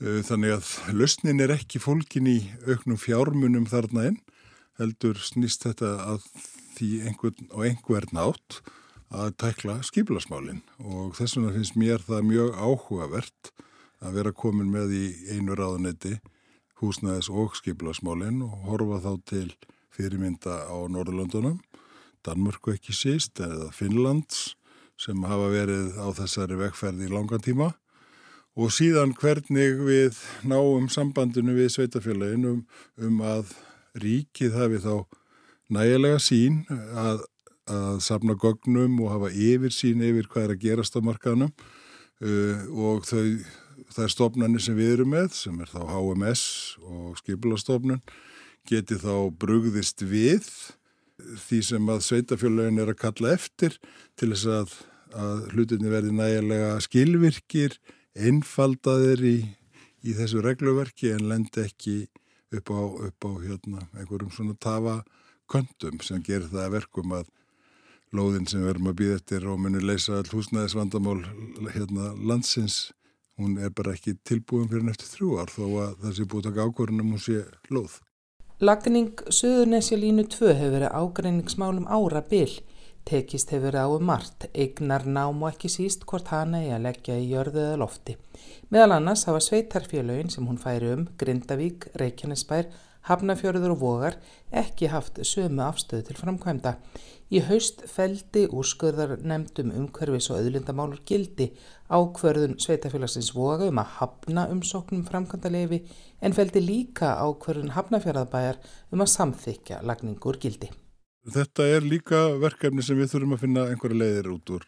Uh, 0.00 0.21
þannig 0.25 0.57
að 0.57 0.75
lausnin 0.97 1.45
er 1.45 1.54
ekki 1.59 1.83
fólkin 1.83 2.30
í 2.30 2.38
auknum 2.64 3.00
fjármunum 3.00 3.69
þarna 3.69 4.11
inn, 4.12 4.21
heldur 4.80 5.19
snýst 5.21 5.66
þetta 5.66 5.99
að 6.14 6.25
því 6.78 6.90
einhvern 7.11 7.50
og 7.50 7.66
einhvern 7.69 8.23
átt 8.23 8.62
að 9.11 9.33
tækla 9.43 9.81
skipilasmálinn 9.87 10.62
og 10.87 11.17
þess 11.19 11.37
vegna 11.37 11.55
finnst 11.57 11.79
mér 11.79 12.05
það 12.07 12.29
mjög 12.29 12.52
áhugavert 12.55 13.50
að 14.00 14.17
vera 14.21 14.33
komin 14.33 14.71
með 14.71 14.95
í 14.97 15.07
einu 15.35 15.57
ráðanetti 15.59 16.19
húsnæðis 16.81 17.29
og 17.33 17.57
skipilasmálinn 17.59 18.40
og 18.47 18.55
horfa 18.69 19.00
þá 19.05 19.12
til 19.29 19.49
fyrirmynda 19.95 20.64
á 20.71 20.76
Norðurlandunum, 20.88 21.59
Danmörku 22.25 22.75
ekki 22.75 22.95
síst 22.95 23.40
eða 23.43 23.71
Finnlands 23.75 24.55
sem 25.00 25.23
hafa 25.25 25.49
verið 25.52 25.97
á 25.97 26.09
þessari 26.17 26.59
vegferði 26.61 27.09
í 27.09 27.12
langan 27.12 27.43
tíma. 27.45 27.71
Og 28.61 28.73
síðan 28.75 29.14
hvernig 29.17 29.79
við 29.87 30.19
náum 30.45 30.90
sambandinu 30.93 31.55
við 31.57 31.71
sveitafélagin 31.73 32.49
um, 32.50 32.61
um 33.00 33.23
að 33.25 33.55
ríkið 34.00 34.59
hafi 34.59 34.81
þá 34.85 34.95
nægilega 35.73 36.19
sín 36.21 36.64
að 36.69 37.25
að 37.71 38.00
safna 38.05 38.37
gögnum 38.41 38.99
og 39.05 39.15
hafa 39.15 39.31
yfir 39.31 39.75
sín 39.75 40.03
yfir 40.05 40.29
hvað 40.31 40.47
er 40.47 40.55
að 40.57 40.65
gerast 40.65 40.99
á 40.99 41.00
markaðnum. 41.05 41.53
Uh, 42.21 42.67
og 42.77 43.07
þau, 43.09 43.39
það 43.95 44.03
er 44.05 44.12
stofnarnir 44.12 44.65
sem 44.65 44.77
við 44.77 44.97
erum 44.99 45.15
með 45.15 45.31
sem 45.39 45.62
er 45.62 45.71
þá 45.71 45.81
HMS 45.89 46.43
og 46.85 47.17
skipulastofnun 47.23 48.03
geti 48.69 48.99
þá 49.00 49.31
brugðist 49.41 50.05
við 50.05 50.45
því 51.41 51.61
sem 51.65 51.89
að 51.93 52.05
sveitafjölaugin 52.07 52.81
er 52.83 52.93
að 52.93 53.00
kalla 53.00 53.35
eftir 53.37 53.77
til 54.21 54.31
þess 54.33 54.47
að, 54.53 54.77
að 55.17 55.43
hlutinni 55.55 55.93
verði 55.93 56.15
nægilega 56.17 56.77
skilvirkir, 56.85 57.77
einfaldaðir 58.17 59.25
í, 59.27 59.37
í 60.05 60.17
þessu 60.17 60.45
regluverki 60.45 61.12
en 61.15 61.29
lendi 61.31 61.65
ekki 61.65 61.97
upp 62.57 62.73
á, 62.73 62.81
upp 63.09 63.29
á 63.29 63.31
hérna, 63.45 63.85
einhverjum 63.97 64.33
svona 64.35 64.57
tafa 64.61 65.00
kontum 65.50 66.00
sem 66.05 66.23
gerir 66.25 66.50
það 66.50 66.75
verkum 66.79 67.15
að 67.17 67.29
lóðin 68.17 68.49
sem 68.50 68.62
við 68.64 68.73
erum 68.75 68.90
að 68.90 68.99
býða 69.00 69.19
eftir 69.21 69.47
og 69.47 69.59
munir 69.62 69.85
leysa 69.87 70.19
all 70.19 70.31
húsnæðisvandamál 70.33 71.21
hérna 71.75 72.11
landsins, 72.19 72.90
hún 73.38 73.59
er 73.62 73.73
bara 73.75 73.95
ekki 73.95 74.17
tilbúin 74.26 74.69
fyrir 74.71 74.87
neftir 74.88 75.11
þrjú 75.12 75.37
ár 75.40 75.52
þó 75.55 75.64
að 75.85 75.93
það 76.02 76.17
sé 76.17 76.26
búið 76.26 76.40
að 76.40 76.49
taka 76.50 76.67
ákvörðunum 76.67 77.12
hún 77.14 77.23
sé 77.25 77.45
lóð. 77.71 78.00
Lagning 78.61 79.23
Suðurnesja 79.33 79.97
línu 79.97 80.26
2 80.29 80.50
hefur 80.52 80.75
verið 80.75 80.93
ágreiningsmálum 80.93 81.87
ára 81.88 82.21
byll. 82.29 82.59
Tekist 83.09 83.55
hefur 83.55 83.71
verið 83.71 83.87
á 83.87 83.95
um 83.95 84.05
margt, 84.05 84.50
eignar 84.52 85.07
nám 85.09 85.40
og 85.40 85.55
ekki 85.55 85.71
síst 85.73 86.05
hvort 86.05 86.29
hana 86.29 86.61
er 86.67 86.76
að 86.76 86.85
leggja 86.90 87.17
í 87.17 87.31
jörðu 87.31 87.62
eða 87.62 87.79
lofti. 87.81 88.19
Meðal 88.69 88.99
annars 88.99 89.25
hafa 89.31 89.40
sveitarfélögin 89.47 90.29
sem 90.35 90.45
hún 90.45 90.61
færi 90.61 90.93
um, 90.93 91.07
Grindavík, 91.17 91.88
Reykjanesbær, 91.97 92.69
Hafnafjörður 93.09 93.75
og 93.75 93.80
Vogar 93.80 94.19
ekki 94.52 94.90
haft 94.92 95.21
sömu 95.25 95.62
afstöðu 95.64 96.09
til 96.09 96.19
framkvæmda. 96.19 96.75
Í 97.30 97.40
haust 97.47 97.85
feldi 97.87 98.49
úrskurðar 98.50 99.21
nefndum 99.23 99.71
umhverfis 99.78 100.28
og 100.33 100.40
auðlindamálur 100.40 101.00
gildi 101.07 101.52
ákverðun 101.87 102.59
sveitafélagsins 102.59 103.30
voga 103.37 103.69
um 103.71 103.78
að 103.78 103.97
hafna 104.00 104.49
umsóknum 104.50 105.07
framkvæmdalefi 105.07 105.85
en 106.21 106.35
feldi 106.37 106.62
líka 106.64 107.14
ákverðun 107.23 107.76
hafnafjörðabæjar 107.76 108.59
um 108.90 109.04
að 109.07 109.12
samþykja 109.14 109.83
lagningur 109.87 110.40
gildi. 110.42 110.73
Þetta 111.30 111.66
er 111.69 111.85
líka 111.85 112.19
verkefni 112.40 112.83
sem 112.83 112.99
við 112.99 113.12
þurfum 113.12 113.37
að 113.37 113.42
finna 113.45 113.66
einhverja 113.69 114.00
leiðir 114.02 114.33
út 114.35 114.52
úr. 114.57 114.66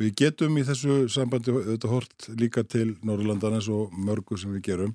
Við 0.00 0.14
getum 0.18 0.56
í 0.58 0.64
þessu 0.66 1.06
sambandi 1.12 1.52
auðvitað 1.54 1.92
hort 1.92 2.28
líka 2.40 2.64
til 2.66 2.96
Norrlandanes 3.06 3.68
og 3.72 3.92
mörgu 3.94 4.36
sem 4.40 4.52
við 4.56 4.64
gerum. 4.68 4.94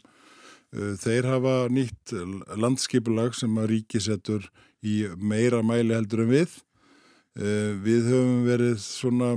Uh, 0.76 0.96
þeir 1.00 1.30
hafa 1.32 1.58
nýtt 1.72 2.16
landskipulag 2.60 3.36
sem 3.38 3.54
að 3.58 3.70
ríki 3.76 4.02
setur 4.04 4.50
í 4.86 5.04
meira 5.18 5.62
mæli 5.66 5.96
heldur 5.96 6.26
en 6.26 6.34
við. 6.34 6.58
Eh, 7.38 7.74
við 7.86 8.08
höfum 8.10 8.46
verið 8.48 8.80
svona, 8.82 9.36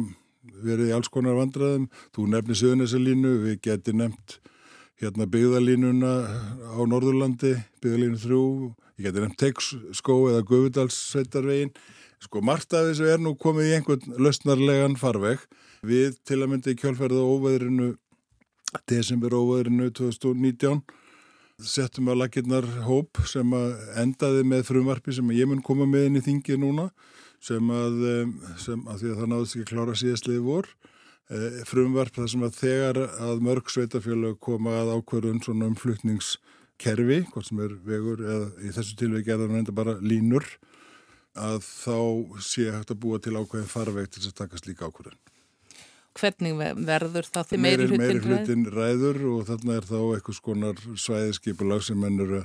verið 0.64 0.88
í 0.88 0.94
alls 0.96 1.10
konar 1.12 1.36
vandraðum, 1.36 1.88
þú 2.16 2.28
nefnir 2.32 2.56
söðunesalínu, 2.56 3.32
við 3.44 3.58
getum 3.66 4.00
nefnt 4.00 4.38
hérna 5.00 5.26
byggðalínuna 5.28 6.12
á 6.76 6.80
Norðurlandi, 6.88 7.52
byggðalínu 7.84 8.20
þrjú, 8.22 8.44
ég 8.96 9.04
geti 9.04 9.24
nefnt 9.24 9.40
Tegsskó 9.42 10.16
eða 10.30 10.46
Guðvudalssveitarvegin, 10.48 11.74
sko 12.24 12.40
margt 12.44 12.72
af 12.72 12.88
þessu 12.88 13.10
er 13.12 13.20
nú 13.20 13.34
komið 13.36 13.68
í 13.68 13.74
einhvern 13.76 14.16
löstnarlegan 14.16 14.96
farveg. 15.00 15.44
Við 15.84 16.16
til 16.24 16.40
að 16.40 16.54
mynda 16.54 16.72
í 16.72 16.80
kjálfærið 16.80 17.20
á 17.20 17.32
óveðrinu, 17.36 17.90
desember 18.88 19.36
óveðrinu 19.36 19.90
2019, 19.92 20.80
settum 21.66 22.10
að 22.10 22.22
lakirnar 22.22 22.66
hóp 22.86 23.20
sem 23.28 23.54
að 23.56 23.72
endaði 24.02 24.44
með 24.48 24.66
frumvarfi 24.70 25.14
sem 25.16 25.32
ég 25.36 25.48
mun 25.50 25.62
koma 25.64 25.86
með 25.88 26.08
inn 26.08 26.20
í 26.20 26.24
þingið 26.24 26.62
núna 26.62 26.86
sem 27.40 27.72
að, 27.72 28.00
sem 28.60 28.80
að 28.88 29.02
því 29.02 29.12
að 29.12 29.20
það 29.20 29.30
náðist 29.32 29.56
ekki 29.56 29.66
að 29.66 29.72
klára 29.72 29.96
síðastliði 29.96 30.42
vor 30.44 30.68
eh, 31.32 31.60
frumvarp 31.68 32.16
þar 32.16 32.32
sem 32.34 32.46
að 32.46 32.58
þegar 32.58 33.00
að 33.28 33.44
mörg 33.46 33.72
sveitafjölu 33.72 34.34
koma 34.44 34.76
að 34.82 34.92
ákverðun 34.98 35.40
svona 35.44 35.70
umflutningskerfi, 35.70 37.22
hvort 37.32 37.48
sem 37.48 37.64
er 37.64 37.78
vegur 37.86 38.24
eða 38.26 38.50
í 38.60 38.74
þessu 38.76 39.00
tilvegi 39.00 39.32
er 39.32 39.40
það 39.44 39.56
reynda 39.56 39.76
bara 39.80 39.96
línur 40.04 40.46
að 41.38 41.62
þá 41.64 41.98
sé 42.42 42.68
hægt 42.68 42.92
að 42.92 43.02
búa 43.04 43.20
til 43.22 43.38
ákveðin 43.38 43.70
farveg 43.70 44.10
til 44.10 44.24
þess 44.24 44.34
að 44.34 44.40
taka 44.42 44.60
slíka 44.60 44.90
ákverðun. 44.90 45.29
Hvernig 46.20 46.56
verður 46.86 47.28
þá 47.28 47.40
því 47.50 47.60
meiri 47.64 47.86
hlutin, 47.88 48.02
meiri 48.04 48.24
hlutin 48.24 48.66
ræður 48.74 49.20
og 49.34 49.44
þarna 49.48 49.78
er 49.78 49.86
þá 49.88 50.00
eitthvað 50.00 50.40
skonar 50.40 50.82
svæðiskipulag 50.94 51.86
sem 51.86 52.00
mennur 52.00 52.42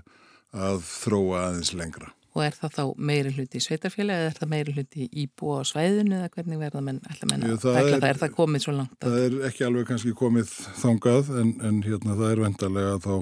að 0.55 0.85
þróa 0.87 1.49
aðeins 1.49 1.73
lengra 1.75 2.13
Og 2.35 2.43
er 2.43 2.55
það 2.57 2.71
þá 2.75 2.83
meiri 3.07 3.31
hluti 3.31 3.59
í 3.61 3.63
sveitarfjöla 3.63 4.15
eða 4.19 4.31
er 4.31 4.33
það 4.35 4.49
meiri 4.51 4.73
hluti 4.75 5.05
í 5.07 5.25
búa 5.39 5.61
á 5.63 5.69
svæðinu 5.69 6.17
eða 6.17 6.31
hvernig 6.33 6.59
verða 6.59 6.81
menn 6.83 6.97
alltaf 7.07 7.29
menna? 7.31 7.51
Jú, 7.51 7.59
það, 7.63 7.77
er, 7.79 7.91
það 7.93 8.07
er 8.09 8.19
það 8.23 8.33
komið 8.35 8.65
svo 8.65 8.73
langt? 8.75 8.97
Það 9.05 9.19
er 9.21 9.37
ekki 9.49 9.67
alveg 9.69 9.87
kannski 9.91 10.15
komið 10.19 10.51
þangað 10.81 11.31
en, 11.39 11.53
en 11.69 11.77
hérna 11.85 12.17
það 12.19 12.33
er 12.33 12.41
vendarlega 12.43 12.97
þá 13.05 13.13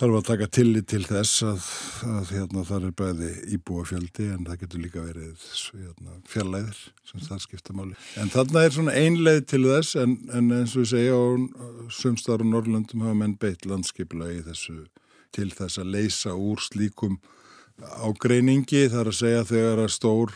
þarf 0.00 0.16
að 0.18 0.24
taka 0.26 0.48
tillit 0.56 0.88
til 0.90 1.02
þess 1.06 1.42
að, 1.46 1.66
að 2.08 2.30
hérna 2.36 2.64
það 2.68 2.86
er 2.88 2.94
bæði 3.00 3.30
íbúa 3.56 3.84
fjöldi 3.88 4.28
en 4.32 4.46
það 4.48 4.62
getur 4.62 4.82
líka 4.82 5.04
verið 5.04 5.44
hérna, 5.76 6.16
fjallæðir 6.32 6.80
sem 7.10 7.26
það 7.26 7.42
skipta 7.44 7.76
máli. 7.76 7.98
En 8.20 8.32
þarna 8.32 8.64
er 8.64 8.74
svona 8.76 8.96
einleið 8.96 9.42
til 9.52 9.62
þess 9.66 9.98
en, 10.02 10.16
en 10.32 10.54
eins 10.58 10.76
og 10.76 10.86
ég 10.86 10.92
segja 10.94 11.18
á 11.18 11.24
sumstar 11.92 12.44
og 12.44 12.50
Norrlöndum 12.50 13.04
hafa 13.04 13.18
menn 13.20 13.36
beitt 13.40 13.68
landskipla 13.68 14.30
í 14.32 14.40
þessu 14.46 14.86
til 15.32 15.50
þess 15.52 15.80
að 15.80 15.92
leysa 15.96 16.34
úr 16.36 16.60
slíkum 16.60 17.20
ágreiningi 17.82 18.86
þar 18.92 19.12
að 19.12 19.20
segja 19.20 19.44
þegar 19.48 19.84
að 19.84 19.94
stór 19.96 20.34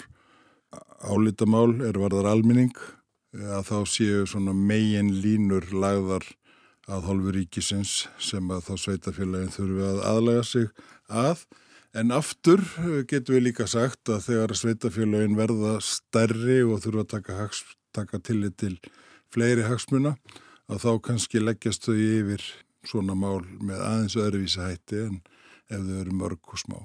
álítamál 1.06 1.80
er 1.84 1.98
varðar 2.00 2.30
alminning 2.32 2.74
að 3.36 3.68
þá 3.68 3.78
séu 3.90 4.24
svona 4.28 4.54
megin 4.56 5.12
línur 5.22 5.68
lagðar 5.74 6.24
að 6.86 7.06
holfu 7.10 7.32
ríkisins 7.34 7.94
sem 8.22 8.50
að 8.52 8.68
þá 8.68 8.74
sveitafélagin 8.84 9.54
þurfi 9.54 9.86
að 9.86 10.02
aðlæga 10.10 10.44
sig 10.46 10.68
að 11.10 11.46
en 11.96 12.12
aftur 12.14 12.62
getur 13.10 13.36
við 13.36 13.46
líka 13.48 13.66
sagt 13.70 14.12
að 14.12 14.28
þegar 14.28 14.54
sveitafélagin 14.60 15.38
verða 15.38 15.76
stærri 15.82 16.60
og 16.66 16.82
þurfa 16.84 17.06
að 17.06 17.12
taka, 17.14 17.38
hags, 17.40 17.62
taka 17.96 18.20
tillit 18.20 18.58
til 18.60 18.76
fleiri 19.34 19.66
hagsmuna 19.66 20.14
að 20.70 20.82
þá 20.82 20.90
kannski 21.08 21.42
leggjast 21.42 21.86
þau 21.88 21.96
yfir 21.96 22.44
svona 22.86 23.16
mál 23.18 23.42
með 23.58 23.82
aðeins 23.82 24.18
öðruvísi 24.20 24.62
hætti 24.62 25.02
en 25.06 25.20
ef 25.66 25.82
þau 25.82 25.96
eru 26.00 26.18
mörg 26.20 26.52
og 26.52 26.60
smá. 26.62 26.78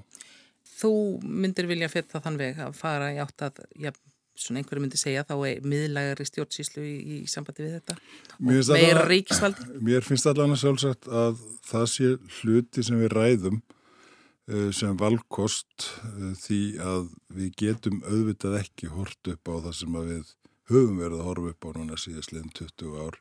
Þú 0.82 0.94
myndir 1.22 1.68
vilja 1.70 1.92
fyrir 1.94 2.10
það 2.10 2.24
þann 2.26 2.40
veg 2.42 2.62
að 2.66 2.78
fara 2.78 3.12
í 3.14 3.20
átt 3.22 3.46
að, 3.46 3.62
já, 3.78 3.92
svona 4.38 4.62
einhverju 4.62 4.84
myndi 4.84 5.00
segja, 5.00 5.26
þá 5.28 5.36
er 5.50 5.66
miðlægari 5.68 6.26
stjórnsýslu 6.28 6.84
í, 6.86 6.96
í 7.02 7.18
sambandi 7.30 7.66
við 7.66 7.76
þetta 7.80 7.98
og 8.40 8.72
meira 8.76 9.06
ríkisvaldi? 9.10 9.68
Mér 9.88 10.06
finnst 10.08 10.30
allan 10.30 10.56
að 10.56 10.64
sjálfsagt 10.64 11.10
að 11.12 11.44
það 11.68 11.88
sé 11.94 12.12
hluti 12.40 12.86
sem 12.88 13.02
við 13.02 13.16
ræðum 13.18 13.60
uh, 13.62 14.70
sem 14.76 14.96
valkost 15.00 15.90
uh, 16.08 16.32
því 16.42 16.62
að 16.84 17.10
við 17.38 17.58
getum 17.64 18.00
auðvitað 18.08 18.60
ekki 18.62 18.92
hort 18.94 19.34
upp 19.34 19.52
á 19.52 19.56
það 19.68 19.76
sem 19.82 20.00
við 20.00 20.36
höfum 20.72 21.02
verið 21.02 21.20
að 21.20 21.28
horfa 21.28 21.54
upp 21.56 21.68
á 21.68 21.70
núna 21.78 22.00
síðastliðin 22.00 22.56
20 22.62 22.98
ár 23.04 23.20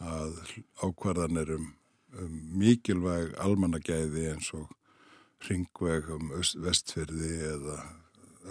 að 0.00 0.36
ákvarðan 0.80 1.40
er 1.42 1.54
um, 1.58 1.70
um 2.18 2.36
mikilvæg 2.58 3.34
almannagæði 3.40 4.30
eins 4.32 4.50
og 4.56 4.70
ringveg 5.46 6.08
um 6.12 6.32
vestferði 6.64 7.36
eða 7.54 7.78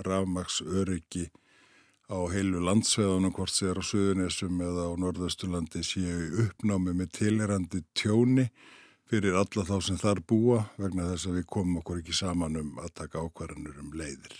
rafmaks 0.05 0.61
öryggi 0.63 1.27
á 2.09 2.17
heilu 2.33 2.59
landsveðunum 2.65 3.33
hvort 3.37 3.53
sér 3.53 3.77
á 3.77 3.83
Suðunisum 3.85 4.59
eða 4.65 4.89
á 4.89 4.93
Norðausturlandi 4.97 5.83
séu 5.85 6.45
uppnámi 6.45 6.95
með 6.97 7.11
tilherandi 7.19 7.83
tjóni 7.93 8.47
fyrir 9.09 9.37
alla 9.37 9.65
þá 9.65 9.75
sem 9.85 9.97
þar 10.01 10.23
búa 10.25 10.63
vegna 10.81 11.09
þess 11.11 11.29
að 11.29 11.39
við 11.39 11.49
komum 11.55 11.81
okkur 11.81 12.01
ekki 12.01 12.17
saman 12.17 12.57
um 12.61 12.81
að 12.81 12.95
taka 13.03 13.21
ákvarðanur 13.21 13.81
um 13.83 13.93
leiðir. 13.97 14.37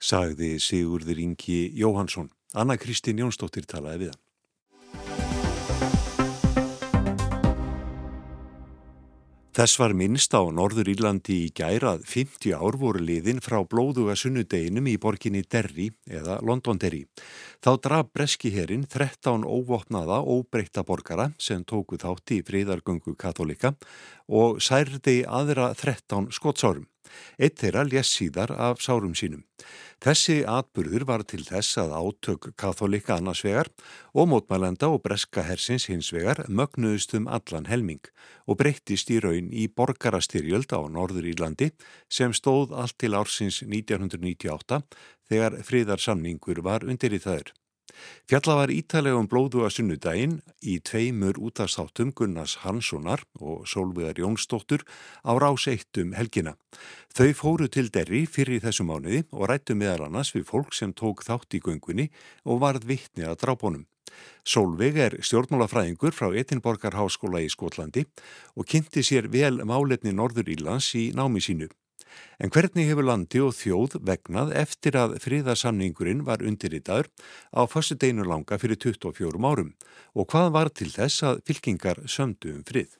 Sagði 0.00 0.56
Sigurður 0.60 1.20
Ingi 1.24 1.60
Jóhansson. 1.76 2.32
Anna 2.56 2.76
Kristín 2.80 3.20
Jónsdóttir 3.20 3.68
talaði 3.68 4.06
við 4.06 4.14
hann. 4.14 4.25
Þess 9.56 9.78
var 9.80 9.94
minnst 9.96 10.34
á 10.36 10.44
Norður 10.52 10.90
Írlandi 10.92 11.34
í 11.46 11.52
gærað 11.56 12.02
50 12.04 12.52
ár 12.52 12.76
voru 12.76 13.00
liðin 13.00 13.38
frá 13.40 13.62
blóðuga 13.64 14.12
sunnudeginum 14.20 14.90
í 14.92 14.98
borginni 15.00 15.40
Derry 15.48 15.86
eða 16.04 16.34
London 16.44 16.76
Derry. 16.76 17.06
Þá 17.64 17.70
draf 17.86 18.10
Breskiherin 18.12 18.84
13 18.84 19.46
óvopnaða 19.48 20.18
óbreyta 20.20 20.84
borgara 20.84 21.30
sem 21.40 21.64
tóku 21.64 21.96
þátt 22.02 22.34
í 22.36 22.42
fríðargöngu 22.44 23.16
katholika 23.16 23.72
og 24.28 24.60
særði 24.60 25.22
aðra 25.24 25.70
13 25.72 26.28
skotsárum. 26.36 26.84
Eitt 27.38 27.58
þeirra 27.60 27.84
lés 27.88 28.10
síðar 28.12 28.52
af 28.52 28.82
sárum 28.84 29.14
sínum. 29.18 29.44
Þessi 30.04 30.42
atburður 30.44 31.06
var 31.08 31.24
til 31.24 31.40
þess 31.46 31.78
að 31.80 31.94
átök 31.96 32.50
katholika 32.60 33.16
annars 33.16 33.40
vegar 33.46 33.70
og 34.12 34.28
mótmælenda 34.28 34.90
og 34.92 35.02
breska 35.06 35.46
hersins 35.46 35.88
hins 35.88 36.12
vegar 36.12 36.44
mögnuðust 36.48 37.16
um 37.16 37.28
allan 37.32 37.68
helming 37.70 38.04
og 38.46 38.60
breyttist 38.60 39.10
í 39.10 39.20
raun 39.24 39.48
í 39.50 39.66
borgarastyrjöld 39.72 40.76
á 40.76 40.80
Norður 40.92 41.30
Írlandi 41.32 41.72
sem 42.12 42.36
stóð 42.36 42.76
allt 42.76 42.98
til 43.00 43.16
ársins 43.16 43.62
1998 43.64 44.82
þegar 45.30 45.62
fríðarsamningur 45.66 46.62
var 46.62 46.84
undir 46.84 47.16
í 47.16 47.22
þaður. 47.22 47.54
Fjalla 48.26 48.56
var 48.60 48.72
ítalegum 48.74 49.28
blóðuga 49.30 49.70
sunnudaginn 49.70 50.38
í 50.60 50.78
tveimur 50.82 51.38
útastáttum 51.38 52.12
Gunnars 52.16 52.56
Hanssonar 52.64 53.24
og 53.40 53.66
Solvegar 53.70 54.18
Jónsdóttur 54.18 54.82
á 55.26 55.32
rás 55.38 55.66
eittum 55.70 56.14
helgina. 56.18 56.56
Þau 57.16 57.30
fóru 57.38 57.68
til 57.72 57.90
derri 57.94 58.24
fyrir 58.26 58.62
þessu 58.64 58.86
mánuði 58.88 59.24
og 59.32 59.48
rættu 59.50 59.76
meðal 59.78 60.08
annars 60.08 60.34
við 60.34 60.48
fólk 60.50 60.74
sem 60.74 60.92
tók 60.92 61.24
þátt 61.26 61.54
í 61.56 61.62
göngunni 61.62 62.10
og 62.44 62.60
varð 62.64 62.88
vittni 62.90 63.24
að 63.24 63.40
drábónum. 63.44 63.86
Solveig 64.46 64.98
er 65.02 65.16
stjórnmálafræðingur 65.20 66.14
frá 66.14 66.30
Etinborgar 66.40 66.94
Háskóla 66.96 67.42
í 67.44 67.48
Skotlandi 67.52 68.06
og 68.54 68.68
kynnti 68.70 69.02
sér 69.06 69.30
vel 69.32 69.64
málefni 69.66 70.14
Norður 70.14 70.52
Ílands 70.54 70.92
í 70.98 71.10
námi 71.16 71.42
sínu. 71.42 71.68
En 72.42 72.52
hvernig 72.52 72.88
hefur 72.90 73.06
landi 73.06 73.40
og 73.42 73.54
þjóð 73.56 73.98
vegnað 74.06 74.52
eftir 74.60 74.98
að 75.00 75.16
fríðarsamningurinn 75.24 76.24
var 76.26 76.44
undirritaður 76.44 77.08
á 77.56 77.64
fyrstu 77.70 77.96
deinu 78.02 78.26
langa 78.28 78.58
fyrir 78.60 78.80
24 78.82 79.40
árum 79.40 79.72
og 80.14 80.28
hvað 80.32 80.52
var 80.56 80.72
til 80.72 80.90
þess 80.92 81.24
að 81.26 81.42
fylkingar 81.48 82.02
sömdu 82.10 82.52
um 82.54 82.64
frið? 82.66 82.98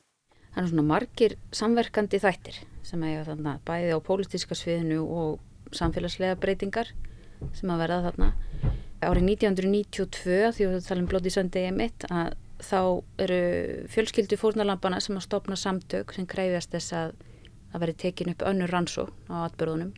Það 0.54 0.62
er 0.62 0.70
svona 0.70 0.86
margir 0.88 1.36
samverkandi 1.52 2.22
þættir 2.22 2.62
sem 2.86 3.02
eiga 3.04 3.26
þarna 3.26 3.58
bæði 3.66 3.92
á 3.92 3.98
pólitíska 4.00 4.56
sviðinu 4.56 5.02
og 5.04 5.74
samfélagslega 5.76 6.38
breytingar 6.40 6.92
sem 7.56 7.70
að 7.72 7.82
verða 7.84 8.02
þarna. 8.06 8.32
Árið 9.04 9.26
1992 9.34 10.52
því 10.56 10.66
að 10.66 10.74
við 10.76 10.86
talum 10.88 11.08
blóti 11.10 11.32
söndegi 11.34 11.72
mitt 11.76 12.06
að 12.08 12.36
þá 12.64 12.80
eru 13.20 13.40
fjölskyldu 13.92 14.38
fórnalampana 14.40 15.00
sem 15.04 15.16
að 15.18 15.26
stopna 15.26 15.58
samtök 15.60 16.14
sem 16.16 16.28
kreyfjast 16.28 16.72
þess 16.72 16.94
að 16.96 17.16
að 17.76 17.84
veri 17.84 17.96
tekin 18.00 18.32
upp 18.32 18.44
önnur 18.48 18.72
rannsó 18.72 19.08
á 19.28 19.44
atbyrðunum 19.46 19.92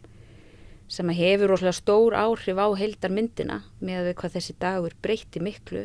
sem 0.88 1.10
hefur 1.12 1.52
rosalega 1.52 1.76
stór 1.76 2.16
áhrif 2.16 2.56
á 2.56 2.66
heildar 2.80 3.12
myndina 3.12 3.60
með 3.84 4.14
hvað 4.18 4.38
þessi 4.38 4.56
dagur 4.60 4.96
breyti 5.04 5.42
miklu 5.44 5.84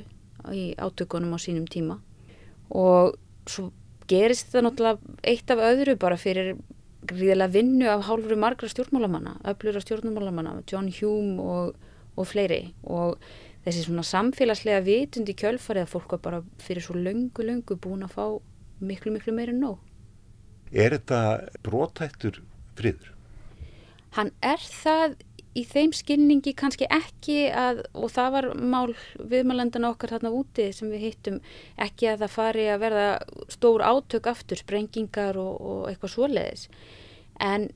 í 0.51 0.63
átökunum 0.79 1.36
á 1.36 1.39
sínum 1.43 1.67
tíma. 1.67 1.99
Og 2.71 3.17
svo 3.47 3.69
gerist 4.08 4.51
það 4.53 4.67
náttúrulega 4.67 5.17
eitt 5.27 5.51
af 5.51 5.63
öðru 5.63 5.97
bara 5.99 6.19
fyrir 6.19 6.56
gríðilega 7.08 7.51
vinnu 7.51 7.89
af 7.91 8.06
hálfur 8.08 8.39
margra 8.39 8.69
stjórnmálamanna, 8.71 9.38
öflur 9.51 9.75
af 9.75 9.84
stjórnmálamanna 9.84 10.62
John 10.71 10.88
Hume 10.88 11.43
og, 11.43 11.75
og 12.15 12.27
fleiri. 12.27 12.71
Og 12.88 13.19
þessi 13.67 13.84
svona 13.84 14.08
samfélagslega 14.08 14.84
vitundi 14.88 15.36
kjölfarið 15.36 15.84
að 15.84 15.95
fólk 15.97 16.15
var 16.15 16.23
bara 16.23 16.43
fyrir 16.63 16.84
svo 16.84 16.95
löngu, 16.95 17.43
löngu 17.43 17.75
búin 17.75 18.08
að 18.08 18.15
fá 18.15 18.25
miklu, 18.79 19.12
miklu 19.12 19.36
meira 19.36 19.56
nóg 19.56 19.84
Er 20.73 20.95
þetta 20.95 21.21
brótættur 21.62 22.41
friður? 22.77 23.12
Hann 24.17 24.31
er 24.41 24.62
það 24.62 25.15
í 25.53 25.63
þeim 25.69 25.91
skilningi 25.93 26.55
kannski 26.57 26.88
ekki 26.89 27.45
að, 27.53 27.83
og 27.93 28.09
það 28.13 28.29
var 28.33 28.47
mál 28.57 28.95
viðmælendana 29.19 29.91
okkar 29.93 30.15
þarna 30.15 30.31
úti 30.33 30.71
sem 30.73 30.89
við 30.89 31.05
hittum, 31.07 31.38
ekki 31.77 32.09
að 32.09 32.23
það 32.23 32.33
fari 32.33 32.65
að 32.73 32.81
verða 32.88 33.07
stór 33.53 33.86
átök 33.86 34.29
aftur, 34.33 34.62
sprengingar 34.62 35.38
og, 35.38 35.53
og 35.62 35.83
eitthvað 35.91 36.15
svoleiðis. 36.15 36.65
En 37.38 37.69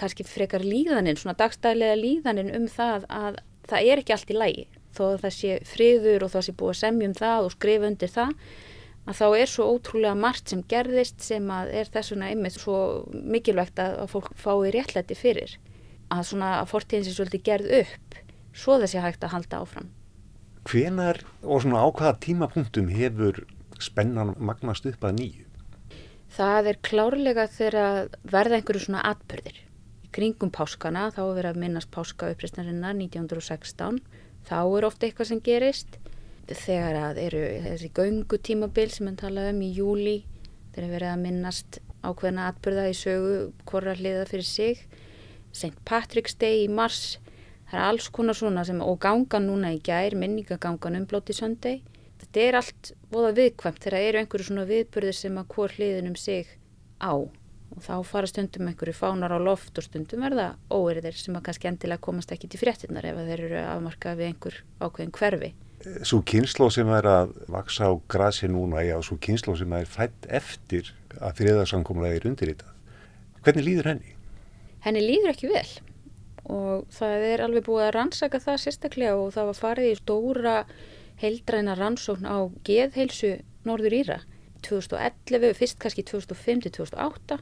kannski 0.00 0.26
frekar 0.26 0.64
líðaninn, 0.66 1.18
svona 1.20 1.38
dagstælega 1.38 1.98
líðaninn 2.00 2.50
um 2.56 2.66
það 2.70 3.06
að 3.14 3.38
það 3.70 3.92
er 3.92 4.02
ekki 4.02 4.16
allt 4.16 4.34
í 4.34 4.38
lægi. 4.38 4.66
Þó 4.90 5.04
að 5.12 5.22
það 5.22 5.34
sé 5.36 5.56
friður 5.70 6.26
og 6.26 6.34
það 6.34 6.46
sé 6.46 6.56
búið 6.58 6.74
að 6.74 6.80
semjum 6.80 7.16
það 7.20 7.46
og 7.46 7.54
skrifa 7.54 7.90
undir 7.92 8.10
það 8.10 8.34
að 9.10 9.18
þá 9.18 9.26
er 9.40 9.50
svo 9.50 9.66
ótrúlega 9.74 10.16
margt 10.18 10.52
sem 10.52 10.62
gerðist 10.70 11.24
sem 11.24 11.48
að 11.50 11.72
er 11.80 11.90
þessuna 11.90 12.30
einmitt 12.30 12.56
svo 12.56 12.76
mikilvægt 13.10 13.80
að, 13.82 13.96
að 14.04 14.12
fólk 14.14 14.30
fái 14.38 14.70
réttlæti 14.76 15.16
fyrir. 15.18 15.56
Að 16.10 16.26
svona 16.30 16.50
að 16.60 16.70
fortíðin 16.72 17.06
sé 17.06 17.14
svolítið 17.16 17.46
gerð 17.48 17.72
upp 17.80 18.20
svo 18.56 18.78
þessi 18.82 19.02
hægt 19.02 19.24
að 19.26 19.34
halda 19.34 19.62
áfram. 19.64 19.90
Hvenar 20.68 21.22
og 21.42 21.62
svona 21.64 21.82
á 21.82 21.88
hvaða 21.88 22.18
tímapunktum 22.22 22.90
hefur 22.92 23.44
spennan 23.80 24.34
magnast 24.38 24.86
upp 24.90 25.06
að 25.06 25.16
nýju? 25.20 25.46
Það 26.30 26.70
er 26.70 26.80
klárlega 26.86 27.46
þegar 27.50 28.10
verða 28.22 28.60
einhverju 28.60 28.84
svona 28.84 29.02
atbyrðir 29.10 29.56
í 30.06 30.10
kringum 30.14 30.52
páskana, 30.54 31.08
þá 31.14 31.22
er 31.24 31.36
verið 31.38 31.50
að 31.50 31.62
minnast 31.64 31.90
páska 31.94 32.30
upprýstnarinnar 32.30 32.94
1916 32.98 33.98
þá 34.46 34.58
er 34.62 34.86
ofta 34.86 35.08
eitthvað 35.08 35.30
sem 35.32 35.42
gerist 35.44 35.98
þegar 36.56 36.98
að 37.00 37.20
eru 37.24 37.42
þessi 37.64 37.90
göngutímabil 37.96 38.90
sem 38.90 39.08
við 39.10 39.18
talaðum 39.22 39.58
um 39.60 39.64
í 39.66 39.70
júli 39.76 40.16
þegar 40.74 40.92
verðum 40.94 41.14
að 41.14 41.24
minnast 41.24 41.80
ákveðna 42.00 42.46
atbyrða 42.50 42.86
í 42.90 42.96
sögu 42.96 43.34
hvora 43.68 43.96
hliða 43.98 44.26
fyrir 44.30 44.48
sig 44.48 44.84
St. 45.52 45.74
Patrick's 45.84 46.36
Day 46.38 46.64
í 46.64 46.70
mars 46.70 47.18
það 47.70 47.76
er 47.78 47.86
alls 47.88 48.08
konar 48.14 48.38
svona 48.38 48.64
sem 48.66 48.80
og 48.82 48.98
gangan 49.02 49.48
núna 49.50 49.74
í 49.74 49.82
gær, 49.84 50.16
minningagangan 50.18 50.98
um 51.00 51.08
Bloody 51.10 51.36
Sunday 51.36 51.82
þetta 52.20 52.46
er 52.46 52.60
allt 52.60 52.94
voða 53.12 53.34
viðkvæmt 53.38 53.84
þegar 53.84 54.08
eru 54.08 54.22
einhverju 54.22 54.48
svona 54.50 54.68
viðburðir 54.70 55.20
sem 55.20 55.38
að 55.40 55.52
hvort 55.54 55.78
hliðin 55.78 56.10
um 56.12 56.18
sig 56.18 56.56
á 57.00 57.14
og 57.70 57.82
þá 57.84 57.94
fara 58.06 58.28
stundum 58.28 58.68
einhverju 58.70 58.96
fánar 58.96 59.34
á 59.34 59.38
loft 59.38 59.78
og 59.78 59.86
stundum 59.86 60.24
verða 60.26 60.52
óeriðir 60.72 61.16
sem 61.18 61.36
að 61.38 61.46
kannski 61.48 61.70
endilega 61.70 62.02
komast 62.02 62.32
ekki 62.34 62.50
til 62.50 62.60
fréttinnar 62.62 63.06
ef 63.06 63.20
þeir 63.28 63.44
eru 63.46 63.60
afmarkað 63.62 64.18
við 64.18 64.30
einhver 64.30 64.56
ákveðin 64.82 65.14
hverfi. 65.14 65.52
Svo 66.04 66.20
kynslo 66.28 66.68
sem 66.72 66.88
er 66.92 67.06
að 67.08 67.34
vaksa 67.48 67.88
á 67.88 67.92
grasi 68.10 68.50
núna, 68.52 68.82
já, 68.84 68.98
svo 69.04 69.16
kynslo 69.22 69.54
sem 69.56 69.72
er 69.72 69.88
fætt 69.88 70.26
eftir 70.28 70.90
að 71.18 71.38
þriðarsankomlega 71.40 72.18
er 72.20 72.26
undirritað. 72.28 72.74
Hvernig 73.44 73.64
líður 73.64 73.88
henni? 73.94 74.16
Henni 74.84 75.04
líður 75.04 75.32
ekki 75.32 75.52
vel 75.52 75.68
og 76.50 76.86
það 76.92 77.24
er 77.30 77.42
alveg 77.44 77.66
búið 77.66 77.86
að 77.86 77.94
rannsaka 77.94 78.40
það 78.42 78.58
sérstaklega 78.64 79.16
og 79.20 79.32
það 79.36 79.48
var 79.50 79.58
farið 79.60 79.90
í 79.90 79.98
stóra 80.00 80.54
heildræna 81.20 81.76
rannsókn 81.78 82.26
á 82.26 82.38
geðheilsu 82.66 83.32
Norður 83.68 83.96
Íra 84.00 84.18
2011, 84.66 85.54
fyrst 85.56 85.80
kannski 85.80 86.04
2005-2008 86.08 87.40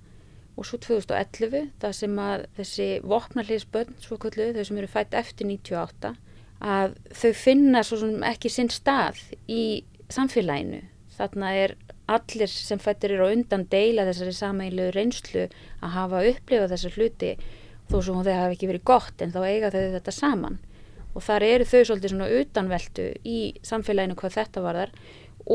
og 0.59 0.67
svo 0.67 0.81
2011 0.83 1.71
það 1.83 1.95
sem 1.95 2.19
að 2.23 2.47
þessi 2.59 2.89
vopnarliðsbönn, 3.07 3.95
svo 4.03 4.19
kallu, 4.23 4.51
þau 4.55 4.65
sem 4.67 4.81
eru 4.81 4.91
fætt 4.91 5.15
eftir 5.19 5.47
98, 5.51 6.15
að 6.61 6.97
þau 7.15 7.33
finna 7.39 7.83
svo 7.87 8.01
sem 8.01 8.25
ekki 8.27 8.51
sinn 8.51 8.71
stað 8.73 9.21
í 9.47 9.85
samfélaginu. 10.11 10.83
Þarna 11.19 11.53
er 11.59 11.75
allir 12.09 12.49
sem 12.51 12.81
fættir 12.81 13.15
eru 13.17 13.29
undan 13.33 13.67
deila 13.71 14.07
þessari 14.09 14.35
sameilu 14.37 14.89
reynslu 14.95 15.45
að 15.83 15.95
hafa 15.95 16.25
upplifað 16.31 16.73
þessar 16.75 16.97
hluti 16.97 17.33
þó 17.89 18.01
sem 18.05 18.23
það 18.23 18.41
hafi 18.43 18.57
ekki 18.57 18.71
verið 18.71 18.87
gott 18.89 19.25
en 19.25 19.35
þá 19.35 19.41
eiga 19.45 19.73
þau 19.75 19.83
þetta 19.97 20.15
saman 20.17 20.59
og 21.15 21.25
þar 21.25 21.47
eru 21.49 21.69
þau 21.69 21.81
svolítið 21.81 22.13
svona 22.15 22.31
utanveldu 22.41 23.07
í 23.29 23.39
samfélaginu 23.67 24.17
hvað 24.19 24.37
þetta 24.39 24.65
var 24.65 24.81
þar 24.83 24.95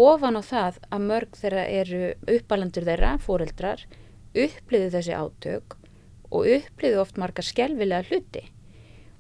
ofan 0.03 0.37
á 0.37 0.41
það 0.45 0.79
að 0.89 1.05
mörg 1.09 1.37
þeirra 1.37 1.65
eru 1.69 2.03
uppalandur 2.35 2.87
þeirra, 2.87 3.13
fóreldrar 3.21 3.85
uppliðu 4.33 4.89
þessi 4.93 5.17
átök 5.17 5.77
og 6.33 6.49
uppliðu 6.57 7.01
oft 7.01 7.19
margar 7.21 7.45
skelvilega 7.45 8.09
hluti 8.09 8.47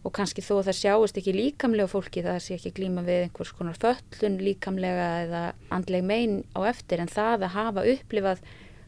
og 0.03 0.11
kannski 0.15 0.43
þó 0.43 0.57
að 0.59 0.67
það 0.69 0.79
sjáist 0.79 1.19
ekki 1.19 1.35
líkamlega 1.35 1.91
fólki 1.91 2.23
það 2.25 2.39
sé 2.43 2.57
ekki 2.57 2.73
glíma 2.79 3.05
við 3.07 3.27
einhvers 3.27 3.53
konar 3.55 3.79
föllun 3.79 4.39
líkamlega 4.43 5.07
eða 5.23 5.43
andleg 5.71 6.03
mein 6.03 6.41
á 6.51 6.59
eftir 6.67 7.03
en 7.03 7.11
það 7.11 7.47
að 7.47 7.55
hafa 7.55 7.85
upplifað 7.93 8.43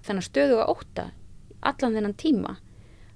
þennan 0.06 0.28
stöðu 0.28 0.60
að 0.60 0.74
óta 0.76 1.06
allan 1.66 1.96
þennan 1.96 2.20
tíma 2.20 2.58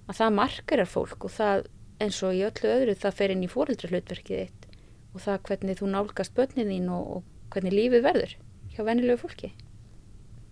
að 0.10 0.22
það 0.22 0.38
markarar 0.40 0.90
fólk 0.90 1.28
og 1.28 1.36
það 1.36 1.68
eins 2.00 2.22
og 2.24 2.38
í 2.38 2.46
öllu 2.48 2.72
öðru 2.72 2.96
það 2.98 3.18
fer 3.20 3.34
inn 3.34 3.44
í 3.44 3.52
fóreldra 3.52 3.92
hlutverkið 3.92 4.44
þitt 4.46 4.68
og 5.14 5.24
það 5.26 5.42
hvernig 5.50 5.80
þú 5.80 5.90
nálgast 5.92 6.36
börnin 6.38 6.72
þín 6.72 6.88
og, 6.96 7.20
og 7.20 7.54
hvernig 7.54 7.76
lífið 7.76 8.06
verður 8.06 8.36
hjá 8.74 8.82
venilegu 8.88 9.20
fólki. 9.20 9.52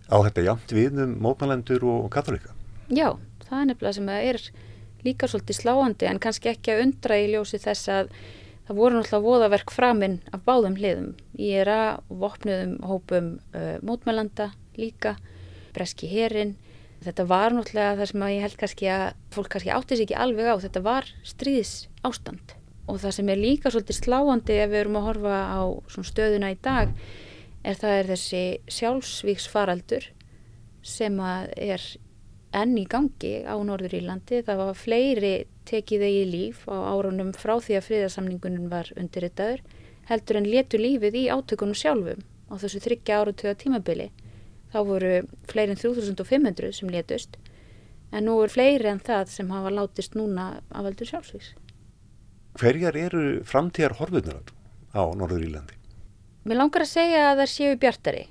Á 0.08 0.16
þetta 0.24 0.44
jamt 0.44 0.74
við 0.74 1.00
um 1.04 1.14
mótmælendur 1.24 1.84
og 1.88 2.08
katholika? 2.12 2.54
Já, 2.88 3.16
það 3.46 3.58
er 3.60 3.68
nefnilega 3.70 3.96
sem 3.98 4.10
að 4.12 4.28
er 4.28 4.40
líka 5.06 5.28
svolítið 5.30 5.60
sláandi 5.62 6.08
en 6.10 6.20
kannski 6.22 6.52
ekki 6.52 6.74
að 6.74 6.84
undra 6.86 7.18
í 7.18 7.30
ljósi 7.32 7.60
þess 7.62 7.90
að 7.94 8.12
það 8.68 8.80
voru 8.80 8.98
náttúrulega 8.98 9.26
voðaverk 9.26 9.72
framinn 9.72 10.20
af 10.34 10.44
báðum 10.46 10.78
hliðum. 10.78 11.12
Að 11.38 12.00
vopnuðum 12.22 12.74
hópum 12.84 13.34
uh, 13.54 13.76
mótmælanda 13.86 14.50
líka, 14.78 15.16
breski 15.74 16.10
herin 16.10 16.56
Þetta 16.98 17.24
var 17.30 17.54
náttúrulega 17.54 17.98
það 18.00 18.08
sem 18.10 18.22
ég 18.26 18.42
held 18.42 18.56
kannski 18.58 18.88
að 18.90 19.04
fólk 19.34 19.52
kannski 19.52 19.70
átti 19.70 19.96
sér 19.96 20.04
ekki 20.08 20.16
alveg 20.18 20.48
á. 20.50 20.54
Þetta 20.64 20.80
var 20.82 21.10
stríðis 21.26 21.74
ástand 22.06 22.54
og 22.88 22.98
það 23.02 23.14
sem 23.18 23.30
er 23.30 23.38
líka 23.38 23.70
svolítið 23.70 23.98
sláandi 24.00 24.56
ef 24.58 24.70
við 24.72 24.80
erum 24.80 24.98
að 24.98 25.06
horfa 25.10 25.38
á 25.52 25.60
stöðuna 26.08 26.50
í 26.54 26.58
dag 26.64 26.94
er 27.68 27.78
það 27.78 27.94
er 27.94 28.10
þessi 28.14 28.42
sjálfsvíksfaraldur 28.78 30.08
sem 30.88 31.18
er 31.20 31.84
enn 32.56 32.76
í 32.80 32.86
gangi 32.88 33.42
á 33.44 33.54
Norður 33.60 33.98
Írlandi. 33.98 34.40
Það 34.46 34.62
var 34.62 34.78
fleiri 34.78 35.34
tekið 35.68 36.04
þegi 36.04 36.24
líf 36.32 36.64
á 36.70 36.76
árunum 36.94 37.34
frá 37.36 37.58
því 37.60 37.76
að 37.78 37.86
friðarsamningunum 37.88 38.70
var 38.72 38.90
undirritaður 38.96 39.62
heldur 40.08 40.40
en 40.40 40.48
letu 40.48 40.80
lífið 40.80 41.18
í 41.20 41.24
átökunum 41.28 41.76
sjálfum 41.76 42.24
á 42.48 42.54
þessu 42.56 42.80
þryggja 42.84 43.20
áratöða 43.20 43.58
tímabili. 43.60 44.08
Þá 44.72 44.78
voru 44.88 45.12
fleiri 45.48 45.74
en 45.74 45.80
3500 45.80 46.72
sem 46.76 46.92
letust 46.92 47.36
en 48.12 48.24
nú 48.24 48.38
er 48.40 48.52
fleiri 48.52 48.88
en 48.88 49.02
það 49.04 49.32
sem 49.34 49.50
hafa 49.52 49.72
látist 49.72 50.16
núna 50.16 50.60
af 50.72 50.86
veldur 50.86 51.10
sjálfsvíks. 51.10 51.52
Hverjar 52.58 52.96
eru 52.96 53.24
framtíðar 53.46 53.98
horfurnar 54.00 54.40
á 54.96 55.02
Norður 55.14 55.44
Írlandi? 55.44 55.76
Mér 56.48 56.62
langar 56.62 56.86
að 56.86 56.94
segja 56.94 57.24
að 57.28 57.42
það 57.42 57.50
séu 57.52 57.78
bjartari. 57.82 58.24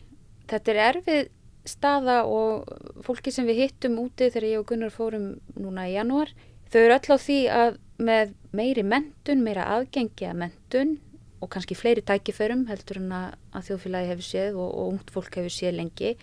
Þetta 0.50 0.74
er 0.74 0.80
erfið 0.88 1.30
staða 1.72 2.22
og 2.26 2.70
fólki 3.06 3.34
sem 3.34 3.48
við 3.48 3.64
hittum 3.66 4.00
úti 4.02 4.30
þegar 4.32 4.48
ég 4.50 4.62
og 4.62 4.70
Gunnar 4.72 4.94
fórum 4.94 5.28
núna 5.56 5.88
í 5.90 5.96
janúar, 5.96 6.32
þau 6.72 6.80
eru 6.84 6.98
öll 6.98 7.16
á 7.16 7.18
því 7.18 7.40
að 7.54 7.78
með 7.98 8.34
meiri 8.54 8.84
mentun, 8.86 9.44
meira 9.46 9.66
aðgengi 9.76 10.28
að 10.30 10.42
mentun 10.44 10.98
og 11.42 11.50
kannski 11.54 11.78
fleiri 11.78 12.04
tækiförum 12.06 12.66
heldur 12.70 13.02
en 13.02 13.14
að 13.14 13.66
þjóðfélagi 13.70 14.12
hefur 14.12 14.28
séð 14.28 14.60
og, 14.60 14.70
og 14.70 14.94
ungt 14.94 15.14
fólk 15.14 15.40
hefur 15.40 15.54
séð 15.54 15.78
lengi 15.78 16.14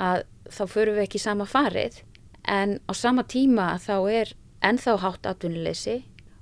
að 0.00 0.24
þá 0.50 0.62
förum 0.70 0.96
við 0.98 1.06
ekki 1.06 1.22
sama 1.22 1.46
farið 1.46 2.00
en 2.50 2.78
á 2.88 2.92
sama 2.96 3.26
tíma 3.26 3.72
þá 3.82 3.96
er 4.10 4.32
ennþá 4.66 4.96
hátt 5.04 5.28
atvinnuleysi 5.30 6.00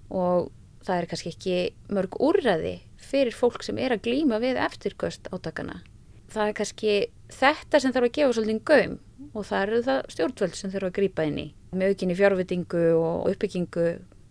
og 0.08 0.48
það 0.86 0.96
er 0.96 1.08
kannski 1.10 1.32
ekki 1.34 1.58
mörg 1.92 2.16
úrræði 2.22 2.78
fyrir 3.08 3.36
fólk 3.36 3.64
sem 3.66 3.78
er 3.80 3.94
að 3.94 4.04
glýma 4.08 4.40
við 4.42 4.60
eftirkvöst 4.60 5.28
átakana. 5.32 5.82
Það 6.28 6.48
er 6.48 6.56
kannski 6.58 6.96
þetta 7.32 7.80
sem 7.80 7.94
þarf 7.94 8.08
að 8.08 8.16
gefa 8.18 8.34
svolítið 8.36 8.64
gaum 8.68 8.98
og 9.32 9.46
það 9.48 9.62
eru 9.62 9.82
það 9.86 10.00
stjórnvöld 10.14 10.58
sem 10.58 10.72
þarf 10.72 10.88
að 10.88 10.96
grýpa 10.98 11.28
inn 11.28 11.38
í 11.40 11.46
með 11.76 11.92
aukinni 11.92 12.16
fjárvitingu 12.18 12.82
og 12.96 13.30
uppbyggingu 13.32 13.86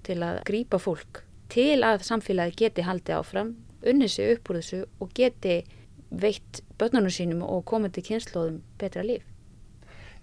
til 0.08 0.20
að 0.26 0.42
grýpa 0.48 0.80
fólk 0.82 1.24
til 1.54 1.80
að 1.86 2.06
samfélagi 2.08 2.58
geti 2.64 2.86
haldið 2.86 3.20
áfram 3.20 3.56
unnið 3.88 4.14
sig 4.14 4.36
upp 4.36 4.52
úr 4.52 4.60
þessu 4.60 4.84
og 5.02 5.12
geti 5.18 5.58
veitt 6.10 6.62
börnunum 6.80 7.14
sínum 7.14 7.44
og 7.46 7.66
komandi 7.68 8.04
kynnslóðum 8.06 8.62
betra 8.80 9.04
líf. 9.06 9.24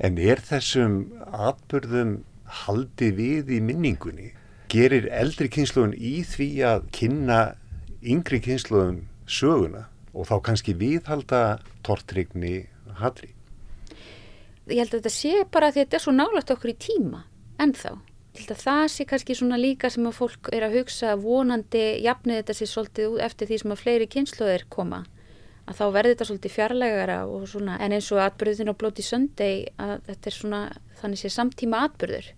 En 0.01 0.19
er 0.19 0.41
þessum 0.43 1.13
atbyrðum 1.31 2.17
haldið 2.65 3.19
við 3.21 3.53
í 3.57 3.61
minningunni? 3.63 4.33
Gerir 4.73 5.07
eldri 5.13 5.51
kynnslóðun 5.53 5.95
í 5.95 6.17
því 6.27 6.49
að 6.67 6.89
kynna 6.97 7.41
yngri 8.03 8.41
kynnslóðum 8.43 9.05
söguna 9.27 9.87
og 10.15 10.29
þá 10.31 10.35
kannski 10.49 10.75
viðhalda 10.79 11.43
tortrygni 11.87 12.65
hatri? 13.01 13.33
Ég 14.71 14.81
held 14.81 14.95
að 14.95 15.01
þetta 15.01 15.13
sé 15.13 15.45
bara 15.53 15.69
að 15.69 15.81
þetta 15.81 15.99
er 15.99 16.05
svo 16.05 16.15
nálægt 16.15 16.53
okkur 16.55 16.73
í 16.73 16.79
tíma 16.81 17.25
ennþá. 17.61 17.97
Það 18.35 18.87
sé 18.91 19.05
kannski 19.07 19.37
svona 19.39 19.59
líka 19.61 19.91
sem 19.93 20.07
að 20.09 20.17
fólk 20.17 20.49
er 20.55 20.65
að 20.67 20.79
hugsa 20.81 21.13
vonandi 21.21 21.83
jafnið 22.03 22.41
þetta 22.41 22.57
sé 22.59 22.67
svolítið 22.67 23.19
eftir 23.23 23.51
því 23.51 23.59
sem 23.61 23.75
að 23.75 23.83
fleiri 23.83 24.09
kynsluðir 24.11 24.65
koma. 24.73 25.05
Að 25.65 25.79
þá 25.79 25.85
verður 25.95 26.15
þetta 26.15 26.27
svolítið 26.31 26.55
fjarlægara 26.57 27.19
svona 27.49 27.77
en 27.81 27.95
eins 27.95 28.11
og 28.13 28.23
atbyrðin 28.25 28.73
á 28.75 28.81
blóti 28.81 29.05
söndei 29.07 29.69
að 29.81 29.95
þetta 30.09 30.31
er 30.31 30.39
svona 30.39 30.63
þannig 31.01 31.23
sé 31.23 31.31
samtíma 31.33 31.85
atbyrður 31.87 32.33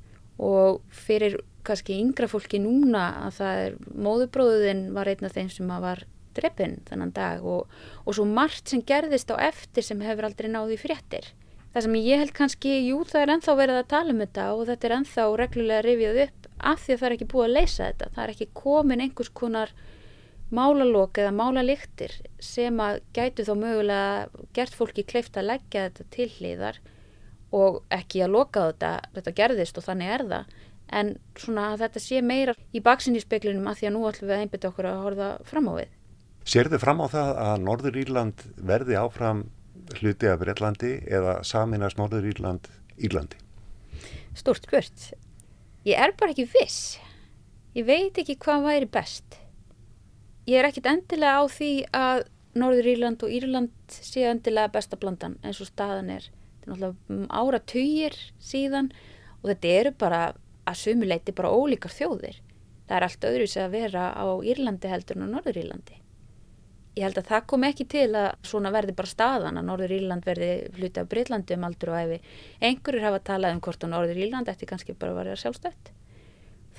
og 0.46 0.82
fyrir 0.92 1.38
kannski 1.66 1.96
yngra 1.98 2.28
fólki 2.30 2.60
núna 2.62 3.06
að 3.24 3.40
það 3.40 3.62
er 3.64 3.80
móðubróðin 4.06 4.84
var 4.94 5.10
einn 5.10 5.26
af 5.26 5.34
þeim 5.34 5.48
sem 5.50 5.72
var 5.86 6.04
dreppin 6.36 6.78
þannan 6.88 7.16
dag 7.16 7.44
og, 7.44 7.66
og 8.04 8.16
svo 8.18 8.28
margt 8.28 8.70
sem 8.70 8.84
gerðist 8.84 9.32
á 9.32 9.36
eftir 9.48 9.86
sem 9.86 10.04
hefur 10.04 10.28
aldrei 10.28 10.50
náði 10.52 10.78
fréttir 10.80 11.32
Það 11.76 11.84
sem 11.84 11.96
ég 12.00 12.20
held 12.22 12.30
kannski, 12.32 12.70
jú 12.86 13.02
það 13.04 13.22
er 13.22 13.30
enþá 13.34 13.54
verið 13.58 13.78
að 13.82 13.88
tala 13.90 14.12
um 14.14 14.20
þetta 14.22 14.44
og 14.54 14.60
þetta 14.64 14.86
er 14.86 14.92
enþá 14.96 15.24
reglulega 15.36 15.80
rifjað 15.84 16.20
upp 16.22 16.46
af 16.70 16.78
því 16.80 16.94
að 16.94 17.00
það 17.02 17.08
er 17.08 17.14
ekki 17.16 17.26
búið 17.32 17.44
að 17.44 17.52
leysa 17.52 17.88
þetta. 17.90 18.06
Það 18.14 18.22
er 18.22 18.32
ekki 18.32 18.46
komin 18.56 19.02
einhvers 19.04 19.30
konar 19.36 19.72
málalók 20.56 21.20
eða 21.20 21.34
málaliktir 21.36 22.14
sem 22.40 22.80
að 22.80 23.02
gætu 23.18 23.44
þá 23.44 23.52
mögulega 23.60 24.46
gert 24.56 24.78
fólki 24.78 25.04
kleift 25.04 25.36
að 25.36 25.50
leggja 25.50 25.84
þetta 25.90 26.08
til 26.16 26.30
hlýðar 26.38 26.80
og 27.60 27.78
ekki 27.92 28.24
að 28.24 28.32
loka 28.38 28.64
þetta, 28.70 28.94
þetta 29.18 29.36
gerðist 29.42 29.76
og 29.76 29.88
þannig 29.90 30.14
er 30.16 30.26
það. 30.32 30.56
En 30.96 31.14
svona 31.36 31.74
að 31.74 31.84
þetta 31.84 32.04
sé 32.06 32.24
meira 32.24 32.56
í 32.72 32.80
baksinni 32.80 33.20
speklinum 33.20 33.68
að 33.68 33.82
því 33.82 33.90
að 33.90 33.96
nú 33.98 34.08
ætlum 34.08 34.32
við 34.32 34.38
að 34.38 34.46
einbita 34.46 34.72
okkur 34.72 34.88
að 34.94 35.04
horfa 35.04 35.30
fram 35.52 35.68
á 35.68 35.72
við. 35.82 35.95
Sér 36.46 36.68
þið 36.70 36.78
fram 36.78 37.00
á 37.02 37.06
það 37.10 37.30
að 37.42 37.62
Norður 37.66 37.96
Írland 37.98 38.42
verði 38.68 38.94
áfram 39.00 39.40
hluti 39.98 40.28
af 40.30 40.36
Breitlandi 40.38 40.92
eða 41.18 41.40
saminast 41.42 41.98
Norður 41.98 42.28
Írland 42.30 42.68
Írlandi? 43.02 43.40
Stort 44.38 44.62
spurt. 44.68 45.08
Ég 45.82 45.98
er 45.98 46.14
bara 46.14 46.30
ekki 46.30 46.46
viss. 46.52 47.00
Ég 47.74 47.88
veit 47.88 48.22
ekki 48.22 48.38
hvað 48.46 48.68
væri 48.68 48.90
best. 48.94 49.40
Ég 50.46 50.60
er 50.60 50.70
ekkit 50.70 50.86
endilega 50.86 51.42
á 51.42 51.44
því 51.50 51.72
að 51.90 52.22
Norður 52.62 52.92
Írland 52.94 53.26
og 53.26 53.36
Írland 53.40 53.98
séu 53.98 54.30
endilega 54.30 54.70
besta 54.78 55.02
blandan 55.02 55.36
eins 55.42 55.58
og 55.58 55.72
staðan 55.72 56.14
er. 56.14 56.30
Þetta 56.62 56.70
er 56.70 56.78
náttúrulega 56.86 57.42
ára 57.42 57.64
töyir 57.74 58.22
síðan 58.38 58.94
og 59.42 59.50
þetta 59.50 59.76
eru 59.82 59.96
bara 59.98 60.24
að 60.62 60.82
sumuleiti 60.84 61.34
bara 61.34 61.50
ólíkar 61.50 61.98
þjóðir. 61.98 62.38
Það 62.86 62.98
er 63.00 63.10
allt 63.10 63.30
öðru 63.34 63.50
sem 63.50 63.66
að 63.66 63.78
vera 63.80 64.10
á 64.14 64.26
Írlandi 64.46 64.94
heldur 64.94 65.18
en 65.18 65.26
á 65.26 65.34
Norður 65.34 65.64
Írlandi. 65.66 66.05
Ég 66.96 67.04
held 67.04 67.18
að 67.20 67.26
það 67.28 67.42
kom 67.52 67.64
ekki 67.66 67.84
til 67.92 68.06
að 68.16 68.26
svona 68.48 68.70
verði 68.72 68.94
bara 68.96 69.10
staðan 69.10 69.60
að 69.60 69.66
Norður 69.68 69.92
Írland 69.98 70.24
verði 70.24 70.48
hluti 70.78 71.02
af 71.02 71.10
Breitlandi 71.10 71.56
um 71.58 71.66
aldur 71.68 71.92
og 71.92 71.98
æfi. 72.00 72.16
Einhverjur 72.64 73.04
hafa 73.04 73.18
talað 73.26 73.52
um 73.52 73.60
hvort 73.66 73.84
á 73.84 73.88
Norður 73.92 74.20
Írland 74.24 74.48
eftir 74.48 74.70
kannski 74.70 74.96
bara 74.96 75.12
að 75.12 75.20
vera 75.20 75.36
sjálfstætt. 75.42 75.90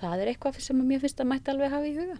Það 0.01 0.23
er 0.23 0.31
eitthvað 0.31 0.57
sem 0.65 0.81
mér 0.81 1.03
finnst 1.03 1.21
að 1.21 1.29
mætti 1.29 1.53
alveg 1.53 1.75
hafa 1.75 1.91
í 1.91 1.93
huga. 1.99 2.17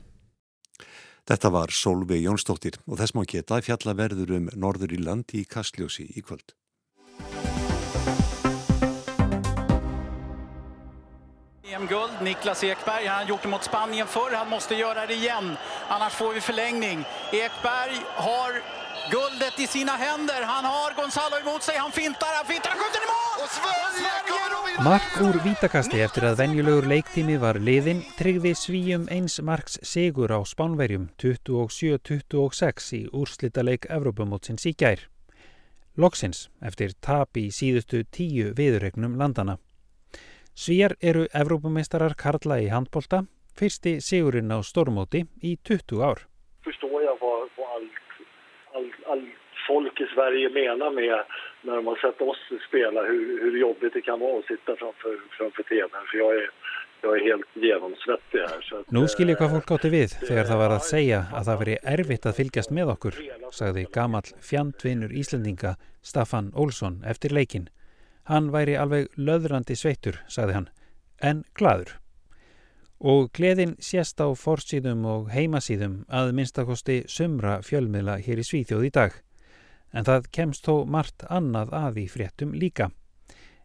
Þetta 1.27 1.51
var 1.57 1.73
Solveig 1.73 2.21
Jónsdóttir 2.21 2.77
og 2.85 3.01
þess 3.01 3.17
má 3.17 3.23
geta 3.25 3.57
fjallaverður 3.65 4.37
um 4.37 4.47
Norður 4.53 4.93
Írland 4.93 5.33
í 5.33 5.47
Kastljósi 5.49 6.05
í 6.13 6.21
kvöld. 6.21 6.53
EM-guld, 11.87 12.21
Niklas 12.21 12.63
Ekberg, 12.63 13.07
han 13.07 13.17
har 13.17 13.25
gjort 13.25 13.41
det 13.41 13.47
mot 13.47 13.63
Spanien 13.63 14.07
förr, 14.07 14.35
han 14.35 14.49
måste 14.49 14.75
göra 14.75 15.05
det 15.05 15.13
igen, 15.13 15.57
annars 15.89 16.13
får 16.13 16.33
vi 16.33 16.41
förlängning. 16.41 17.05
Ekberg 17.31 17.95
har 18.15 18.51
guldet 19.11 19.59
i 19.59 19.67
sina 19.67 19.91
händer, 19.91 20.41
han 20.41 20.65
har 20.65 20.95
Gonzalo 21.01 21.35
emot 21.41 21.63
sig, 21.63 21.77
han 21.77 21.91
fintar, 21.91 22.27
han 22.37 22.45
fintar, 22.45 22.69
han 22.69 22.79
skjuter 22.79 23.01
i 23.05 23.09
mål! 23.13 23.43
Och 23.43 23.49
Sverige 23.49 24.21
kommer 24.27 24.59
att 24.59 24.69
vinna! 24.69 24.89
Mark 24.89 25.21
úr 25.21 25.39
vítakasti 25.49 26.01
eftir 26.01 26.27
að 26.27 26.39
venjulegur 26.41 26.87
leiktími 26.91 27.37
var 27.39 27.59
liðin 27.59 28.01
tryggði 28.17 28.55
svíjum 28.55 29.07
eins 29.11 29.39
marks 29.41 29.79
sigur 29.83 30.33
á 30.35 30.39
Spánverjum 30.45 31.07
27-26 31.21 32.91
í 32.99 33.03
úrslita 33.13 33.63
leik 33.63 33.87
Evrópumótsins 33.89 34.67
í 34.67 34.75
gær. 34.75 35.07
Loksins 35.95 36.49
eftir 36.61 36.91
tap 37.01 37.37
í 37.37 37.47
síðustu 37.51 38.03
tíu 38.11 38.51
viðurregnum 38.57 39.15
landana. 39.17 39.57
Svíjar 40.57 40.95
eru 41.01 41.27
Evrópumeistarar 41.37 42.15
Karla 42.17 42.55
í 42.57 42.69
handbólta, 42.71 43.19
fyrsti 43.59 43.99
sigurinn 44.01 44.49
á 44.49 44.57
stormóti 44.65 45.19
í 45.45 45.51
20 45.69 46.01
ár. 46.01 46.23
Förstår 46.65 47.03
jag 47.03 47.17
vad, 47.21 47.49
vad 47.57 47.67
allt, 47.75 47.99
all, 48.73 48.89
all 49.11 49.21
folk 49.67 50.01
i 50.01 50.07
Sverige 50.15 50.49
menar 50.49 50.89
med 50.89 51.25
när 51.61 51.81
har 51.81 51.95
sett 51.95 52.21
oss 52.21 52.41
spela, 52.67 53.01
hur, 53.01 53.41
hur 53.41 53.59
jobbigt 53.59 53.93
det 53.93 54.01
kan 54.01 54.19
vara 54.19 54.39
att 54.39 54.45
sitta 54.45 54.75
framför, 54.75 55.13
framför 55.37 55.63
tvn. 55.63 55.89
För 56.11 56.17
jag 56.17 56.35
är, 56.35 56.49
jag 57.01 57.17
er 57.17 57.23
helt 57.29 57.49
genomsvettig 57.53 58.39
här. 58.39 58.83
Nú 58.89 59.05
skil 59.07 59.29
ég 59.29 59.37
hvað 59.37 59.55
fólk 59.55 59.77
átti 59.77 59.93
við 59.93 60.19
þegar 60.25 60.49
það 60.49 60.61
var 60.63 60.77
að 60.79 60.85
segja 60.89 61.23
að 61.37 61.47
það 61.47 61.59
veri 61.61 61.79
erfitt 61.95 62.25
að 62.25 62.37
fylgjast 62.41 62.73
með 62.73 62.93
okkur, 62.97 63.23
sagði 63.53 63.85
gamall 63.93 64.29
fjandvinur 64.49 65.13
Íslendinga 65.21 65.77
Staffan 66.01 66.49
Olsson 66.57 67.03
eftir 67.05 67.37
leikin. 67.37 67.69
Hann 68.27 68.49
væri 68.51 68.75
alveg 68.75 69.07
löðrandi 69.15 69.75
sveittur, 69.79 70.17
sagði 70.27 70.57
hann, 70.57 70.67
en 71.23 71.45
gladur. 71.55 71.93
Og 72.99 73.29
gleðin 73.31 73.77
sést 73.79 74.19
á 74.19 74.27
forsýðum 74.35 75.05
og 75.07 75.29
heimasýðum 75.31 76.01
að 76.11 76.33
minnstakosti 76.35 76.97
sumra 77.07 77.61
fjölmiðla 77.63 78.17
hér 78.25 78.41
í 78.41 78.47
Svíþjóð 78.47 78.87
í 78.89 78.91
dag. 78.99 79.15
En 79.93 80.03
það 80.03 80.27
kemst 80.35 80.67
þó 80.67 80.83
margt 80.83 81.23
annað 81.31 81.71
að 81.77 82.01
í 82.03 82.07
fréttum 82.11 82.51
líka. 82.51 82.89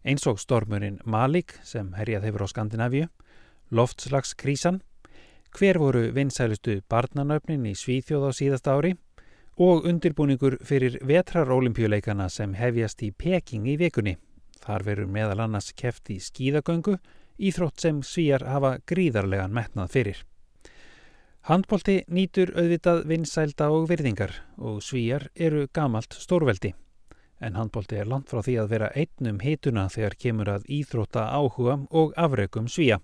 Eins 0.04 0.28
og 0.30 0.38
stormurinn 0.38 1.00
Malik 1.04 1.56
sem 1.66 1.90
herjað 1.98 2.28
hefur 2.28 2.46
á 2.46 2.52
Skandinavíu, 2.52 3.10
loftslagskrísan, 3.74 4.82
hver 5.58 5.78
voru 5.82 6.08
vinsælustu 6.14 6.80
barnanöfnin 6.90 7.66
í 7.66 7.74
Svíþjóð 7.74 8.28
á 8.28 8.30
síðast 8.30 8.68
ári 8.70 8.94
og 9.58 9.88
undirbúningur 9.88 10.60
fyrir 10.64 11.00
vetrarolimpíuleikana 11.02 12.28
sem 12.30 12.54
hefjast 12.54 13.02
í 13.02 13.10
Peking 13.10 13.66
í 13.66 13.80
vikunni. 13.80 14.20
Þar 14.62 14.84
verður 14.86 15.08
meðal 15.10 15.40
annars 15.44 15.72
keft 15.74 16.10
í 16.12 16.18
skíðagöngu, 16.22 16.98
íþrótt 17.42 17.82
sem 17.82 18.02
svíjar 18.06 18.44
hafa 18.46 18.76
gríðarlegan 18.86 19.54
metnað 19.54 19.90
fyrir. 19.96 20.20
Handbólti 21.48 22.04
nýtur 22.06 22.52
auðvitað 22.54 23.00
vinsælda 23.10 23.66
og 23.74 23.88
virðingar 23.90 24.36
og 24.62 24.78
svíjar 24.86 25.26
eru 25.34 25.64
gamalt 25.74 26.14
stórveldi. 26.14 26.70
En 27.42 27.56
handbólti 27.58 27.98
er 27.98 28.06
langt 28.06 28.30
frá 28.30 28.44
því 28.46 28.54
að 28.62 28.68
vera 28.70 28.90
einnum 28.94 29.40
hituna 29.42 29.88
þegar 29.90 30.14
kemur 30.14 30.52
að 30.52 30.68
íþrótta 30.70 31.24
áhuga 31.34 31.80
og 31.90 32.14
afregum 32.14 32.68
svíja. 32.70 33.00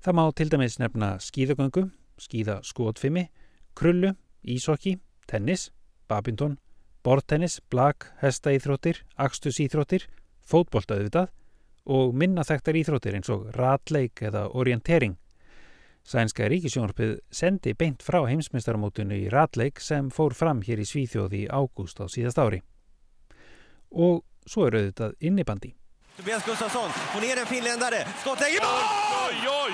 Það 0.00 0.16
má 0.16 0.22
til 0.32 0.48
dæmis 0.48 0.78
nefna 0.80 1.10
skíðagöngu, 1.20 1.90
skíðaskotfimi, 2.16 3.26
krullu, 3.76 4.14
ísokki, 4.48 4.96
tennis, 5.28 5.68
babindón, 6.08 6.56
bortennis, 7.04 7.58
blag, 7.68 8.08
hestaíþróttir, 8.22 9.04
axtusíþróttir, 9.20 10.08
fótbolta 10.46 10.98
auðvitað 10.98 11.30
og 11.90 12.14
minna 12.14 12.44
þekktar 12.46 12.78
íþróttir 12.80 13.16
eins 13.18 13.30
og 13.32 13.48
ratleik 13.56 14.22
eða 14.22 14.46
orientering. 14.54 15.16
Sænska 16.06 16.48
ríkisjónarpið 16.48 17.18
sendi 17.30 17.74
beint 17.76 18.02
frá 18.02 18.22
heimsmyndstarmótunu 18.28 19.16
í 19.16 19.28
ratleik 19.32 19.80
sem 19.84 20.08
fór 20.10 20.34
fram 20.34 20.62
hér 20.66 20.80
í 20.80 20.86
Svíþjóði 20.88 21.44
í 21.44 21.50
ágúst 21.50 22.00
á 22.00 22.08
síðast 22.08 22.40
ári. 22.40 22.62
Og 23.90 24.24
svo 24.46 24.66
er 24.68 24.78
auðvitað 24.80 25.16
innibandi. 25.20 25.74
Tobias 26.16 26.44
Gustafsson, 26.44 26.90
hún 27.14 27.24
er 27.24 27.38
en 27.40 27.46
mål! 27.48 27.94
Oj, 28.60 29.46
oj! 29.48 29.72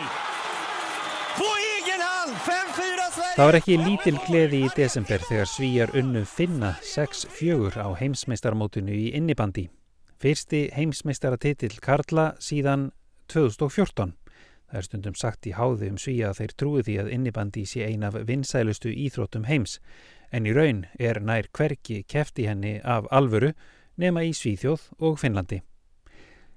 På 1.36 1.48
egen 1.60 2.00
hand, 2.00 2.36
5-4 2.46 3.08
Sverige! 3.14 3.32
Það 3.36 3.48
var 3.48 3.58
ekki 3.60 3.78
lítil 3.80 4.20
gleði 4.26 4.60
í 4.66 4.70
desember 4.76 5.24
þegar 5.26 5.50
Svíjar 5.50 5.96
unnu 5.98 6.22
finna 6.24 6.76
6-4 6.82 7.82
á 7.82 7.88
heimsmeistarmótinu 7.98 8.94
í 8.94 9.10
innibandi. 9.18 9.66
Fyrsti 10.16 10.70
heimsmeistaratitil 10.72 11.74
Karla 11.84 12.30
síðan 12.40 12.88
2014. 13.28 14.14
Það 14.66 14.78
er 14.80 14.86
stundum 14.86 15.16
sagt 15.18 15.46
í 15.46 15.52
háði 15.52 15.90
um 15.92 15.98
Svíja 16.00 16.30
að 16.30 16.38
þeir 16.40 16.54
trúi 16.56 16.84
því 16.86 16.94
að 17.02 17.10
innibandi 17.12 17.64
sé 17.68 17.84
ein 17.84 18.06
af 18.06 18.16
vinsælustu 18.26 18.90
íþróttum 18.90 19.44
heims, 19.44 19.76
en 20.32 20.48
í 20.48 20.54
raun 20.56 20.86
er 20.98 21.20
nær 21.20 21.50
hverki 21.52 22.00
kefti 22.08 22.48
henni 22.48 22.78
af 22.80 23.06
alvöru 23.12 23.52
nema 24.00 24.24
í 24.24 24.32
Svíþjóð 24.32 24.88
og 25.04 25.20
Finnlandi. 25.20 25.60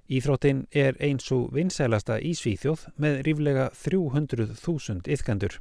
Íþróttin 0.09 0.63
er 0.71 0.95
eins 1.03 1.27
og 1.35 1.51
vinsælasta 1.53 2.17
í 2.23 2.31
Svíþjóð 2.33 2.87
með 2.95 3.21
ríflega 3.27 3.69
300.000 3.75 5.03
yfkandur. 5.05 5.59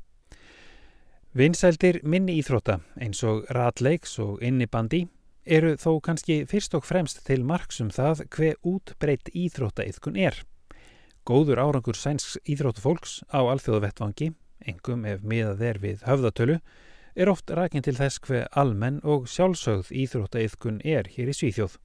Vinsældir 1.34 2.00
minni 2.06 2.38
íþrótta 2.38 2.78
eins 2.96 3.26
og 3.26 3.44
ratleiks 3.52 4.16
og 4.22 4.38
innibandi 4.40 5.08
eru 5.48 5.74
þó 5.80 5.98
kannski 6.04 6.42
fyrst 6.48 6.76
og 6.76 6.84
fremst 6.84 7.22
til 7.26 7.40
marksum 7.46 7.88
það 7.94 8.26
hver 8.36 8.58
útbreytt 8.68 9.30
íþróttaiðkun 9.32 10.18
er. 10.20 10.36
Góður 11.28 11.62
árangur 11.64 11.96
sænsks 11.96 12.36
íþróttufólks 12.48 13.22
á 13.32 13.40
alþjóðavettvangi, 13.40 14.30
engum 14.68 15.04
ef 15.08 15.24
miðað 15.24 15.64
er 15.70 15.80
við 15.82 16.04
höfðatölu, 16.08 16.58
er 17.18 17.32
oft 17.32 17.50
rækinn 17.50 17.84
til 17.84 17.96
þess 17.98 18.20
hver 18.24 18.46
almenn 18.52 19.00
og 19.02 19.28
sjálfsögð 19.28 19.92
íþróttaiðkun 20.04 20.80
er 20.84 21.08
hér 21.16 21.32
í 21.32 21.36
Svíþjóð 21.36 21.78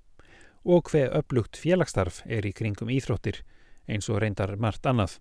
og 0.63 0.87
hver 0.91 1.11
upplugt 1.17 1.59
félagsstarf 1.59 2.21
er 2.25 2.45
í 2.47 2.53
kringum 2.55 2.91
íþróttir 2.93 3.41
eins 3.87 4.07
og 4.11 4.21
reyndar 4.23 4.55
margt 4.55 4.85
annað. 4.87 5.17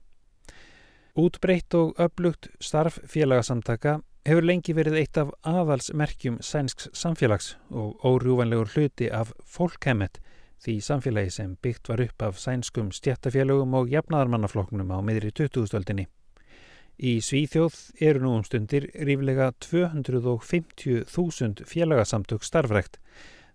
Útbreytt 1.19 1.75
og 1.75 1.99
upplugt 2.01 2.49
starf 2.63 3.01
félagsamtaka 3.11 3.99
hefur 4.29 4.45
lengi 4.47 4.75
verið 4.77 4.99
eitt 5.01 5.19
af 5.19 5.33
aðalsmerkjum 5.49 6.37
sænsks 6.47 6.89
samfélags 6.95 7.57
og 7.71 7.99
órjúvanlegur 8.07 8.71
hluti 8.75 9.09
af 9.11 9.33
fólkhemmet 9.43 10.21
því 10.63 10.75
samfélagi 10.87 11.31
sem 11.35 11.57
byggt 11.63 11.89
var 11.91 12.01
upp 12.05 12.23
af 12.23 12.39
sænskum 12.39 12.93
stjættafélögum 12.95 13.75
og 13.75 13.91
jafnaðarmannafloknum 13.91 14.95
á 14.95 15.03
miðri 15.03 15.33
2000-öldinni. 15.35 16.07
Í 17.03 17.19
Svíþjóð 17.19 17.99
eru 17.99 18.23
nú 18.23 18.39
um 18.39 18.47
stundir 18.47 18.87
ríflega 18.95 19.51
250.000 19.59 21.67
félagasamtök 21.67 22.47
starfrækt. 22.47 23.03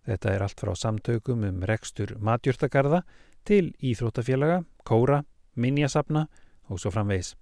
Þetta 0.03 0.27
er 0.33 0.43
allt 0.43 0.59
frá 0.59 0.75
samtökum 0.75 1.47
um 1.47 1.63
rekstur 1.63 2.19
matjúrtagarða 2.19 3.07
til 3.47 3.71
íþróttafélaga, 3.79 4.67
kóra, 4.83 5.23
minjasafna 5.55 6.27
og 6.67 6.79
svo 6.81 6.91
framvegis. 6.91 7.37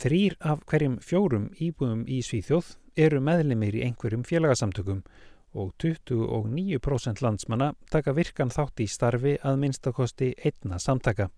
Þrýr 0.00 0.38
af 0.40 0.62
hverjum 0.64 0.94
fjórum 1.04 1.50
íbúðum 1.60 2.06
í 2.08 2.22
Svíþjóð 2.24 2.70
eru 3.04 3.18
meðlimir 3.20 3.74
í 3.76 3.82
einhverjum 3.84 4.22
félagasamtökum 4.24 5.02
og 5.60 5.74
29% 5.82 7.20
landsmanna 7.20 7.74
taka 7.92 8.14
virkan 8.16 8.52
þátt 8.54 8.80
í 8.80 8.88
starfi 8.88 9.36
að 9.44 9.60
minnstakosti 9.60 10.30
einna 10.40 10.80
samtaka, 10.80 11.28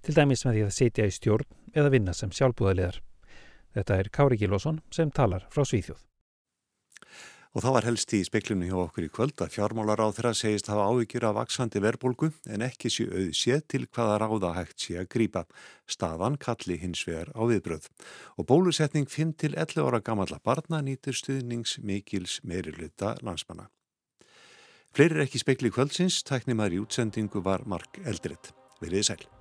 til 0.00 0.16
dæmis 0.16 0.46
með 0.46 0.56
því 0.56 0.64
að 0.64 0.74
setja 0.78 1.10
í 1.10 1.12
stjórn 1.12 1.76
eða 1.76 1.92
vinna 1.92 2.16
sem 2.16 2.32
sjálfbúðaliðar. 2.32 3.02
Þetta 3.76 4.00
er 4.00 4.08
Kári 4.08 4.40
Gilvason 4.40 4.80
sem 4.88 5.12
talar 5.12 5.44
frá 5.52 5.66
Svíþjóð. 5.68 6.00
Og 7.56 7.62
þá 7.64 7.70
var 7.72 7.86
helst 7.88 8.12
í 8.12 8.18
speklinu 8.20 8.66
hjá 8.68 8.74
okkur 8.82 9.06
í 9.06 9.08
kvöld 9.08 9.40
að 9.40 9.54
fjármálar 9.54 10.02
á 10.04 10.12
þeirra 10.12 10.34
segist 10.36 10.66
hafa 10.68 10.90
áhyggjur 10.90 11.24
af 11.24 11.38
vaksandi 11.38 11.80
verbolgu 11.80 12.28
en 12.52 12.64
ekki 12.66 12.90
séu 12.92 13.06
auðséð 13.08 13.62
til 13.72 13.86
hvaða 13.86 14.18
ráða 14.20 14.50
hægt 14.58 14.84
sé 14.84 14.98
að 15.00 15.08
grýpa. 15.14 15.46
Staðan 15.88 16.36
kalli 16.36 16.76
hins 16.82 17.06
vegar 17.08 17.32
á 17.32 17.40
viðbröð. 17.48 17.88
Og 18.36 18.48
bólusetning 18.50 19.08
5-11 19.08 19.80
ára 19.80 20.02
gamalla 20.04 20.36
barna 20.44 20.82
nýtir 20.84 21.16
stuðnings 21.16 21.78
mikils 21.80 22.42
meiriluta 22.44 23.14
landsmanna. 23.24 23.70
Fleiri 24.92 25.16
er 25.16 25.24
ekki 25.24 25.40
spekli 25.40 25.72
kvöldsins, 25.72 26.20
tæknimaður 26.28 26.76
í 26.76 26.84
útsendingu 26.84 27.40
var 27.40 27.64
Mark 27.64 28.02
Eldredd. 28.04 28.52
Verðið 28.84 29.08
sæl. 29.08 29.35